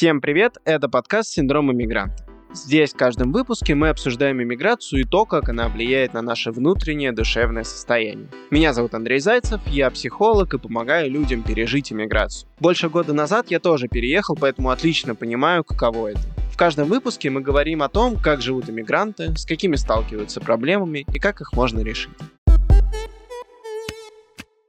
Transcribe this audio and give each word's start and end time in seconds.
Всем 0.00 0.22
привет, 0.22 0.56
это 0.64 0.88
подкаст 0.88 1.28
«Синдром 1.28 1.70
иммигранта». 1.70 2.24
Здесь 2.54 2.94
в 2.94 2.96
каждом 2.96 3.32
выпуске 3.32 3.74
мы 3.74 3.90
обсуждаем 3.90 4.42
иммиграцию 4.42 5.02
и 5.02 5.04
то, 5.04 5.26
как 5.26 5.50
она 5.50 5.68
влияет 5.68 6.14
на 6.14 6.22
наше 6.22 6.52
внутреннее 6.52 7.12
душевное 7.12 7.64
состояние. 7.64 8.26
Меня 8.50 8.72
зовут 8.72 8.94
Андрей 8.94 9.20
Зайцев, 9.20 9.60
я 9.66 9.90
психолог 9.90 10.54
и 10.54 10.58
помогаю 10.58 11.10
людям 11.10 11.42
пережить 11.42 11.92
иммиграцию. 11.92 12.48
Больше 12.60 12.88
года 12.88 13.12
назад 13.12 13.50
я 13.50 13.60
тоже 13.60 13.88
переехал, 13.88 14.38
поэтому 14.40 14.70
отлично 14.70 15.14
понимаю, 15.14 15.64
каково 15.64 16.12
это. 16.12 16.22
В 16.50 16.56
каждом 16.56 16.88
выпуске 16.88 17.28
мы 17.28 17.42
говорим 17.42 17.82
о 17.82 17.90
том, 17.90 18.16
как 18.16 18.40
живут 18.40 18.70
иммигранты, 18.70 19.36
с 19.36 19.44
какими 19.44 19.76
сталкиваются 19.76 20.40
проблемами 20.40 21.04
и 21.12 21.18
как 21.18 21.42
их 21.42 21.52
можно 21.52 21.80
решить. 21.80 22.16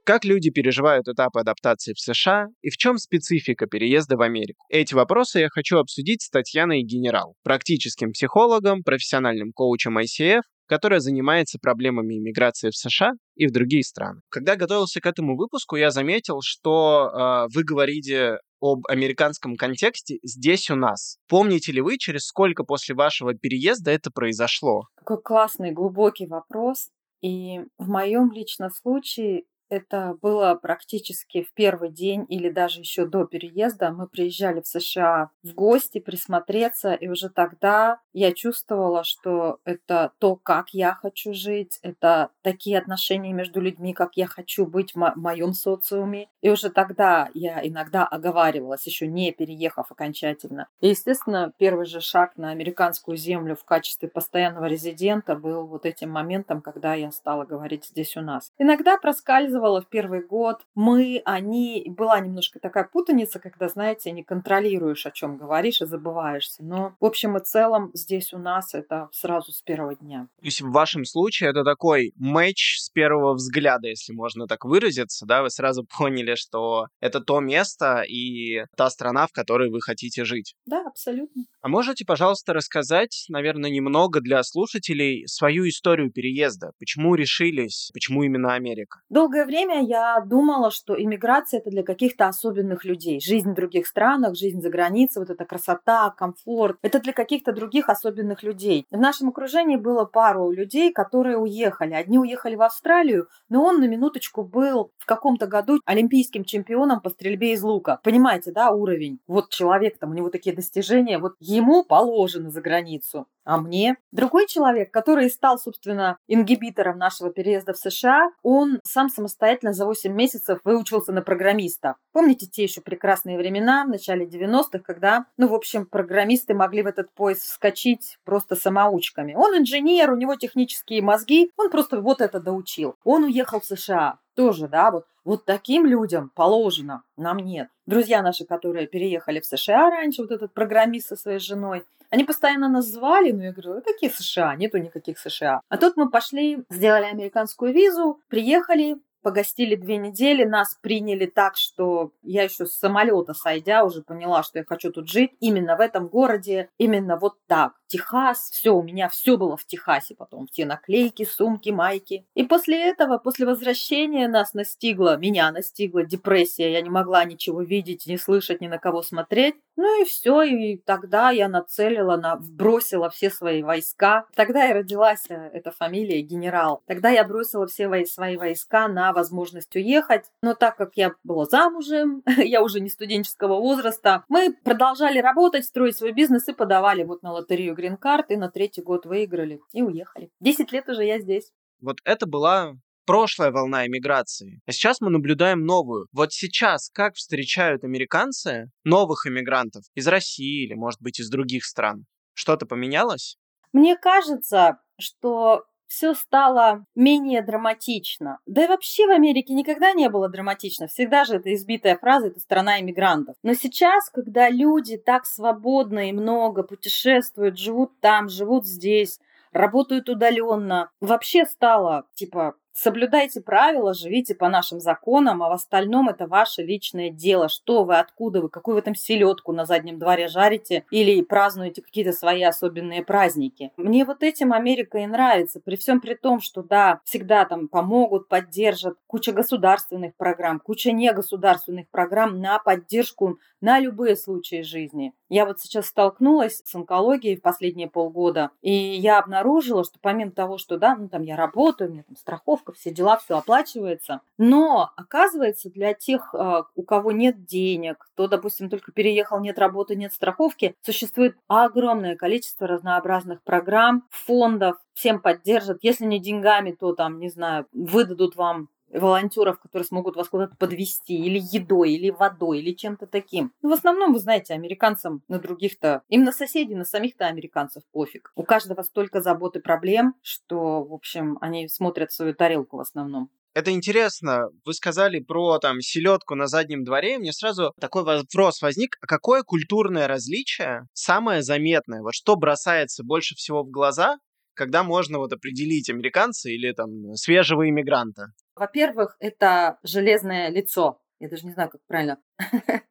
Как 0.04 0.24
люди 0.24 0.50
переживают 0.50 1.06
этапы 1.06 1.38
адаптации 1.38 1.92
в 1.92 2.00
США 2.00 2.48
и 2.60 2.70
в 2.70 2.76
чем 2.76 2.98
специфика 2.98 3.66
переезда 3.66 4.16
в 4.16 4.22
Америку? 4.22 4.64
Эти 4.68 4.94
вопросы 4.94 5.38
я 5.38 5.48
хочу 5.48 5.78
обсудить 5.78 6.22
с 6.22 6.28
Татьяной 6.28 6.82
Генерал, 6.82 7.36
практическим 7.44 8.10
психологом, 8.10 8.82
профессиональным 8.82 9.52
коучем 9.52 9.96
ICF, 9.98 10.40
которая 10.66 10.98
занимается 10.98 11.58
проблемами 11.62 12.18
иммиграции 12.18 12.70
в 12.70 12.76
США 12.76 13.12
и 13.36 13.46
в 13.46 13.52
другие 13.52 13.84
страны. 13.84 14.22
Когда 14.28 14.56
готовился 14.56 15.00
к 15.00 15.06
этому 15.06 15.36
выпуску, 15.36 15.76
я 15.76 15.92
заметил, 15.92 16.40
что 16.42 17.08
э, 17.08 17.46
вы 17.54 17.62
говорите 17.62 18.38
об 18.60 18.86
американском 18.88 19.54
контексте 19.54 20.18
здесь 20.24 20.68
у 20.68 20.74
нас. 20.74 21.18
Помните 21.28 21.70
ли 21.70 21.80
вы, 21.80 21.96
через 21.98 22.22
сколько 22.22 22.64
после 22.64 22.96
вашего 22.96 23.34
переезда 23.34 23.92
это 23.92 24.10
произошло? 24.12 24.82
Какой 24.96 25.22
классный, 25.22 25.70
глубокий 25.70 26.26
вопрос. 26.26 26.88
И 27.20 27.60
в 27.78 27.88
моем 27.88 28.32
личном 28.32 28.70
случае 28.70 29.42
это 29.72 30.18
было 30.20 30.54
практически 30.54 31.42
в 31.42 31.54
первый 31.54 31.90
день 31.90 32.26
или 32.28 32.50
даже 32.50 32.80
еще 32.80 33.06
до 33.06 33.24
переезда. 33.24 33.90
Мы 33.90 34.06
приезжали 34.06 34.60
в 34.60 34.66
США 34.66 35.30
в 35.42 35.54
гости, 35.54 35.98
присмотреться, 35.98 36.92
и 36.92 37.08
уже 37.08 37.30
тогда 37.30 37.98
я 38.12 38.32
чувствовала, 38.32 39.02
что 39.02 39.60
это 39.64 40.12
то, 40.18 40.36
как 40.36 40.74
я 40.74 40.94
хочу 40.94 41.32
жить, 41.32 41.78
это 41.80 42.28
такие 42.42 42.76
отношения 42.76 43.32
между 43.32 43.62
людьми, 43.62 43.94
как 43.94 44.10
я 44.16 44.26
хочу 44.26 44.66
быть 44.66 44.94
в 44.94 45.12
моем 45.16 45.54
социуме. 45.54 46.28
И 46.42 46.50
уже 46.50 46.68
тогда 46.68 47.30
я 47.32 47.66
иногда 47.66 48.06
оговаривалась, 48.06 48.86
еще 48.86 49.06
не 49.06 49.32
переехав 49.32 49.90
окончательно. 49.90 50.68
И, 50.80 50.88
естественно, 50.88 51.50
первый 51.56 51.86
же 51.86 52.02
шаг 52.02 52.36
на 52.36 52.50
американскую 52.50 53.16
землю 53.16 53.56
в 53.56 53.64
качестве 53.64 54.10
постоянного 54.10 54.66
резидента 54.66 55.34
был 55.34 55.66
вот 55.66 55.86
этим 55.86 56.10
моментом, 56.10 56.60
когда 56.60 56.92
я 56.92 57.10
стала 57.10 57.46
говорить 57.46 57.86
здесь 57.86 58.18
у 58.18 58.20
нас. 58.20 58.52
Иногда 58.58 58.98
проскальзывала 58.98 59.61
рассказывала 59.62 59.80
в 59.80 59.88
первый 59.88 60.26
год. 60.26 60.60
Мы, 60.74 61.22
они, 61.24 61.84
была 61.86 62.20
немножко 62.20 62.58
такая 62.58 62.84
путаница, 62.84 63.38
когда, 63.38 63.68
знаете, 63.68 64.10
не 64.10 64.22
контролируешь, 64.22 65.06
о 65.06 65.10
чем 65.10 65.36
говоришь 65.36 65.80
и 65.80 65.86
забываешься. 65.86 66.62
Но 66.64 66.94
в 67.00 67.04
общем 67.04 67.36
и 67.36 67.40
целом 67.40 67.90
здесь 67.94 68.32
у 68.32 68.38
нас 68.38 68.74
это 68.74 69.08
сразу 69.12 69.52
с 69.52 69.62
первого 69.62 69.94
дня. 69.94 70.28
То 70.40 70.46
есть 70.46 70.60
в 70.60 70.70
вашем 70.70 71.04
случае 71.04 71.50
это 71.50 71.64
такой 71.64 72.12
матч 72.16 72.78
с 72.78 72.90
первого 72.90 73.34
взгляда, 73.34 73.88
если 73.88 74.12
можно 74.12 74.46
так 74.46 74.64
выразиться, 74.64 75.26
да? 75.26 75.42
Вы 75.42 75.50
сразу 75.50 75.84
поняли, 75.98 76.34
что 76.34 76.86
это 77.00 77.20
то 77.20 77.40
место 77.40 78.02
и 78.02 78.64
та 78.76 78.90
страна, 78.90 79.26
в 79.26 79.32
которой 79.32 79.70
вы 79.70 79.80
хотите 79.80 80.24
жить. 80.24 80.54
Да, 80.66 80.82
абсолютно. 80.86 81.44
А 81.60 81.68
можете, 81.68 82.04
пожалуйста, 82.04 82.52
рассказать, 82.52 83.26
наверное, 83.28 83.70
немного 83.70 84.20
для 84.20 84.42
слушателей 84.42 85.26
свою 85.26 85.68
историю 85.68 86.10
переезда? 86.10 86.72
Почему 86.78 87.14
решились? 87.14 87.90
Почему 87.92 88.24
именно 88.24 88.54
Америка? 88.54 89.00
Долгое 89.08 89.44
время 89.52 89.84
я 89.84 90.20
думала, 90.24 90.70
что 90.70 91.00
иммиграция 91.00 91.60
это 91.60 91.70
для 91.70 91.82
каких-то 91.82 92.26
особенных 92.26 92.84
людей. 92.84 93.20
Жизнь 93.20 93.50
в 93.50 93.54
других 93.54 93.86
странах, 93.86 94.34
жизнь 94.34 94.62
за 94.62 94.70
границей, 94.70 95.20
вот 95.20 95.30
эта 95.30 95.44
красота, 95.44 96.10
комфорт. 96.16 96.78
Это 96.80 97.00
для 97.00 97.12
каких-то 97.12 97.52
других 97.52 97.90
особенных 97.90 98.42
людей. 98.42 98.86
В 98.90 98.96
нашем 98.96 99.28
окружении 99.28 99.76
было 99.76 100.04
пару 100.06 100.50
людей, 100.50 100.90
которые 100.92 101.36
уехали. 101.36 101.92
Одни 101.92 102.18
уехали 102.18 102.54
в 102.54 102.62
Австралию, 102.62 103.28
но 103.50 103.62
он 103.62 103.80
на 103.80 103.86
минуточку 103.86 104.42
был 104.42 104.90
в 104.96 105.04
каком-то 105.04 105.46
году 105.46 105.80
олимпийским 105.84 106.44
чемпионом 106.44 107.00
по 107.00 107.10
стрельбе 107.10 107.52
из 107.52 107.62
лука. 107.62 108.00
Понимаете, 108.02 108.52
да, 108.52 108.70
уровень? 108.70 109.18
Вот 109.26 109.50
человек 109.50 109.98
там, 109.98 110.10
у 110.10 110.14
него 110.14 110.30
такие 110.30 110.56
достижения, 110.56 111.18
вот 111.18 111.34
ему 111.40 111.84
положено 111.84 112.50
за 112.50 112.62
границу. 112.62 113.26
А 113.44 113.58
мне? 113.58 113.96
Другой 114.12 114.46
человек, 114.46 114.92
который 114.92 115.28
стал, 115.28 115.58
собственно, 115.58 116.16
ингибитором 116.28 116.98
нашего 116.98 117.30
переезда 117.30 117.72
в 117.72 117.78
США, 117.78 118.30
он 118.42 118.80
сам 118.84 119.08
самостоятельно 119.08 119.72
за 119.72 119.84
8 119.84 120.12
месяцев 120.12 120.60
выучился 120.64 121.12
на 121.12 121.22
программиста. 121.22 121.96
Помните 122.12 122.46
те 122.46 122.64
еще 122.64 122.80
прекрасные 122.80 123.36
времена 123.36 123.84
в 123.84 123.88
начале 123.88 124.26
90-х, 124.26 124.80
когда, 124.80 125.26
ну, 125.36 125.48
в 125.48 125.54
общем, 125.54 125.86
программисты 125.86 126.54
могли 126.54 126.82
в 126.82 126.86
этот 126.86 127.12
поезд 127.14 127.42
вскочить 127.42 128.18
просто 128.24 128.54
самоучками. 128.54 129.34
Он 129.34 129.58
инженер, 129.58 130.12
у 130.12 130.16
него 130.16 130.36
технические 130.36 131.02
мозги, 131.02 131.50
он 131.56 131.70
просто 131.70 132.00
вот 132.00 132.20
это 132.20 132.38
доучил. 132.40 132.96
Он 133.04 133.24
уехал 133.24 133.60
в 133.60 133.64
США. 133.64 134.18
Тоже, 134.34 134.66
да, 134.66 134.90
вот, 134.90 135.04
вот 135.24 135.44
таким 135.44 135.84
людям 135.84 136.30
положено, 136.34 137.02
нам 137.18 137.36
нет. 137.38 137.68
Друзья 137.84 138.22
наши, 138.22 138.46
которые 138.46 138.86
переехали 138.86 139.40
в 139.40 139.46
США 139.46 139.90
раньше, 139.90 140.22
вот 140.22 140.30
этот 140.30 140.54
программист 140.54 141.08
со 141.08 141.16
своей 141.16 141.38
женой, 141.38 141.84
они 142.12 142.24
постоянно 142.24 142.68
нас 142.68 142.88
звали, 142.88 143.32
но 143.32 143.42
я 143.42 143.52
говорю, 143.52 143.80
какие 143.80 144.10
США? 144.10 144.54
Нету 144.54 144.76
никаких 144.76 145.18
США. 145.18 145.62
А 145.70 145.78
тут 145.78 145.96
мы 145.96 146.10
пошли, 146.10 146.62
сделали 146.68 147.04
американскую 147.04 147.72
визу, 147.72 148.20
приехали, 148.28 148.98
погостили 149.22 149.76
две 149.76 149.96
недели, 149.96 150.44
нас 150.44 150.76
приняли 150.82 151.24
так, 151.24 151.56
что 151.56 152.12
я 152.22 152.42
еще 152.42 152.66
с 152.66 152.72
самолета 152.72 153.32
сойдя 153.32 153.82
уже 153.82 154.02
поняла, 154.02 154.42
что 154.42 154.58
я 154.58 154.64
хочу 154.66 154.92
тут 154.92 155.08
жить 155.08 155.30
именно 155.40 155.74
в 155.74 155.80
этом 155.80 156.08
городе, 156.08 156.68
именно 156.76 157.16
вот 157.16 157.36
так. 157.46 157.72
Техас, 157.92 158.48
все, 158.50 158.74
у 158.74 158.82
меня 158.82 159.10
все 159.10 159.36
было 159.36 159.54
в 159.54 159.66
Техасе 159.66 160.14
потом, 160.14 160.48
те 160.48 160.64
наклейки, 160.64 161.26
сумки, 161.26 161.68
майки. 161.68 162.24
И 162.34 162.42
после 162.42 162.88
этого, 162.88 163.18
после 163.18 163.44
возвращения 163.44 164.28
нас 164.28 164.54
настигла, 164.54 165.18
меня 165.18 165.52
настигла 165.52 166.02
депрессия, 166.02 166.72
я 166.72 166.80
не 166.80 166.88
могла 166.88 167.22
ничего 167.24 167.60
видеть, 167.60 168.06
не 168.06 168.16
слышать, 168.16 168.62
ни 168.62 168.66
на 168.66 168.78
кого 168.78 169.02
смотреть. 169.02 169.56
Ну 169.76 170.02
и 170.02 170.04
все, 170.04 170.42
и 170.42 170.76
тогда 170.76 171.30
я 171.30 171.48
нацелила, 171.48 172.16
на, 172.16 172.36
бросила 172.36 173.10
все 173.10 173.30
свои 173.30 173.62
войска. 173.62 174.26
Тогда 174.34 174.68
и 174.68 174.72
родилась 174.72 175.24
э, 175.28 175.50
эта 175.52 175.70
фамилия 175.70 176.20
генерал. 176.20 176.82
Тогда 176.86 177.10
я 177.10 177.24
бросила 177.24 177.66
все 177.66 178.06
свои 178.06 178.36
войска 178.36 178.88
на 178.88 179.12
возможность 179.12 179.74
уехать. 179.74 180.26
Но 180.42 180.54
так 180.54 180.76
как 180.76 180.92
я 180.96 181.12
была 181.24 181.46
замужем, 181.46 182.22
я 182.36 182.62
уже 182.62 182.80
не 182.80 182.88
студенческого 182.88 183.56
возраста, 183.60 184.24
мы 184.28 184.54
продолжали 184.64 185.18
работать, 185.18 185.64
строить 185.64 185.96
свой 185.96 186.12
бизнес 186.12 186.48
и 186.48 186.52
подавали 186.52 187.02
вот 187.02 187.22
на 187.22 187.32
лотерею 187.32 187.74
грин-карт, 187.82 188.30
и 188.30 188.36
на 188.36 188.48
третий 188.48 188.82
год 188.82 189.06
выиграли 189.06 189.60
и 189.72 189.82
уехали. 189.82 190.30
Десять 190.40 190.72
лет 190.72 190.88
уже 190.88 191.04
я 191.04 191.18
здесь. 191.18 191.50
Вот 191.80 191.98
это 192.04 192.26
была 192.26 192.74
прошлая 193.06 193.50
волна 193.50 193.86
иммиграции. 193.86 194.60
А 194.66 194.72
сейчас 194.72 195.00
мы 195.00 195.10
наблюдаем 195.10 195.64
новую. 195.64 196.06
Вот 196.12 196.32
сейчас 196.32 196.90
как 196.90 197.14
встречают 197.14 197.84
американцы 197.84 198.70
новых 198.84 199.26
иммигрантов 199.26 199.82
из 199.94 200.06
России 200.06 200.66
или, 200.66 200.74
может 200.74 201.00
быть, 201.00 201.18
из 201.18 201.28
других 201.28 201.64
стран? 201.64 202.06
Что-то 202.34 202.66
поменялось? 202.66 203.36
Мне 203.72 203.96
кажется, 203.96 204.78
что 205.00 205.64
все 205.92 206.14
стало 206.14 206.86
менее 206.94 207.42
драматично. 207.42 208.38
Да 208.46 208.64
и 208.64 208.66
вообще 208.66 209.06
в 209.06 209.10
Америке 209.10 209.52
никогда 209.52 209.92
не 209.92 210.08
было 210.08 210.30
драматично. 210.30 210.86
Всегда 210.86 211.26
же 211.26 211.36
это 211.36 211.52
избитая 211.52 211.98
фраза, 211.98 212.28
это 212.28 212.40
страна 212.40 212.80
иммигрантов. 212.80 213.36
Но 213.42 213.52
сейчас, 213.52 214.08
когда 214.08 214.48
люди 214.48 214.96
так 214.96 215.26
свободно 215.26 216.08
и 216.08 216.12
много 216.12 216.62
путешествуют, 216.62 217.58
живут 217.58 218.00
там, 218.00 218.30
живут 218.30 218.64
здесь, 218.64 219.20
работают 219.52 220.08
удаленно, 220.08 220.90
вообще 221.02 221.44
стало 221.44 222.06
типа 222.14 222.54
Соблюдайте 222.74 223.42
правила, 223.42 223.92
живите 223.92 224.34
по 224.34 224.48
нашим 224.48 224.80
законам, 224.80 225.42
а 225.42 225.50
в 225.50 225.52
остальном 225.52 226.08
это 226.08 226.26
ваше 226.26 226.62
личное 226.62 227.10
дело. 227.10 227.48
Что 227.50 227.84
вы, 227.84 227.98
откуда 227.98 228.40
вы, 228.40 228.48
какую 228.48 228.76
вы 228.76 228.82
там 228.82 228.94
селедку 228.94 229.52
на 229.52 229.66
заднем 229.66 229.98
дворе 229.98 230.28
жарите 230.28 230.84
или 230.90 231.22
празднуете 231.22 231.82
какие-то 231.82 232.12
свои 232.12 232.42
особенные 232.42 233.04
праздники. 233.04 233.72
Мне 233.76 234.06
вот 234.06 234.22
этим 234.22 234.54
Америка 234.54 234.98
и 234.98 235.06
нравится. 235.06 235.60
При 235.60 235.76
всем 235.76 236.00
при 236.00 236.14
том, 236.14 236.40
что 236.40 236.62
да, 236.62 237.00
всегда 237.04 237.44
там 237.44 237.68
помогут, 237.68 238.28
поддержат. 238.28 238.96
Куча 239.06 239.32
государственных 239.32 240.14
программ, 240.16 240.58
куча 240.58 240.92
негосударственных 240.92 241.88
программ 241.90 242.40
на 242.40 242.58
поддержку 242.58 243.38
на 243.62 243.78
любые 243.78 244.16
случаи 244.16 244.62
жизни. 244.62 245.14
Я 245.30 245.46
вот 245.46 245.60
сейчас 245.60 245.86
столкнулась 245.86 246.60
с 246.62 246.74
онкологией 246.74 247.36
в 247.36 247.40
последние 247.40 247.88
полгода, 247.88 248.50
и 248.60 248.70
я 248.70 249.18
обнаружила, 249.18 249.82
что 249.82 249.98
помимо 249.98 250.30
того, 250.32 250.58
что 250.58 250.76
да, 250.76 250.94
ну 250.94 251.08
там 251.08 251.22
я 251.22 251.36
работаю, 251.36 251.88
у 251.88 251.92
меня 251.94 252.02
там 252.02 252.16
страховка, 252.16 252.61
страховка, 252.62 252.72
все 252.72 252.90
дела, 252.90 253.16
все 253.16 253.38
оплачивается. 253.38 254.20
Но, 254.38 254.90
оказывается, 254.96 255.70
для 255.70 255.94
тех, 255.94 256.34
а, 256.34 256.64
у 256.74 256.82
кого 256.82 257.12
нет 257.12 257.44
денег, 257.44 257.96
кто, 258.14 258.28
допустим, 258.28 258.70
только 258.70 258.92
переехал, 258.92 259.40
нет 259.40 259.58
работы, 259.58 259.96
нет 259.96 260.12
страховки, 260.12 260.74
существует 260.82 261.36
огромное 261.48 262.16
количество 262.16 262.66
разнообразных 262.66 263.42
программ, 263.42 264.04
фондов, 264.10 264.76
всем 264.94 265.20
поддержат. 265.20 265.78
Если 265.82 266.04
не 266.04 266.20
деньгами, 266.20 266.72
то 266.72 266.94
там, 266.94 267.18
не 267.18 267.28
знаю, 267.28 267.66
выдадут 267.72 268.36
вам 268.36 268.68
волонтеров, 268.92 269.58
которые 269.60 269.86
смогут 269.86 270.16
вас 270.16 270.28
куда-то 270.28 270.56
подвести, 270.56 271.14
или 271.14 271.38
едой, 271.38 271.92
или 271.92 272.10
водой, 272.10 272.60
или 272.60 272.72
чем-то 272.72 273.06
таким. 273.06 273.52
Ну, 273.62 273.70
в 273.70 273.72
основном, 273.72 274.12
вы 274.12 274.18
знаете, 274.18 274.54
американцам 274.54 275.22
на 275.28 275.38
других-то, 275.38 276.02
им 276.08 276.24
на 276.24 276.32
соседей, 276.32 276.74
на 276.74 276.84
самих-то 276.84 277.26
американцев 277.26 277.82
пофиг. 277.92 278.32
У 278.36 278.44
каждого 278.44 278.82
столько 278.82 279.20
забот 279.20 279.56
и 279.56 279.60
проблем, 279.60 280.14
что, 280.22 280.84
в 280.84 280.92
общем, 280.92 281.38
они 281.40 281.68
смотрят 281.68 282.12
свою 282.12 282.34
тарелку 282.34 282.76
в 282.76 282.80
основном. 282.80 283.30
Это 283.54 283.70
интересно. 283.70 284.48
Вы 284.64 284.72
сказали 284.72 285.20
про 285.20 285.58
там 285.58 285.80
селедку 285.82 286.34
на 286.34 286.46
заднем 286.46 286.84
дворе. 286.84 287.18
Мне 287.18 287.32
сразу 287.32 287.72
такой 287.78 288.02
вопрос 288.02 288.62
возник. 288.62 288.96
А 289.02 289.06
какое 289.06 289.42
культурное 289.42 290.08
различие 290.08 290.86
самое 290.94 291.42
заметное? 291.42 292.00
Вот 292.00 292.14
что 292.14 292.36
бросается 292.36 293.04
больше 293.04 293.34
всего 293.34 293.62
в 293.62 293.70
глаза, 293.70 294.16
когда 294.54 294.82
можно 294.84 295.18
вот 295.18 295.34
определить 295.34 295.90
американца 295.90 296.48
или 296.48 296.72
там 296.72 297.14
свежего 297.14 297.68
иммигранта? 297.68 298.28
Во-первых, 298.56 299.16
это 299.20 299.78
железное 299.82 300.48
лицо. 300.50 301.00
Я 301.20 301.28
даже 301.28 301.46
не 301.46 301.52
знаю, 301.52 301.70
как 301.70 301.80
правильно. 301.86 302.18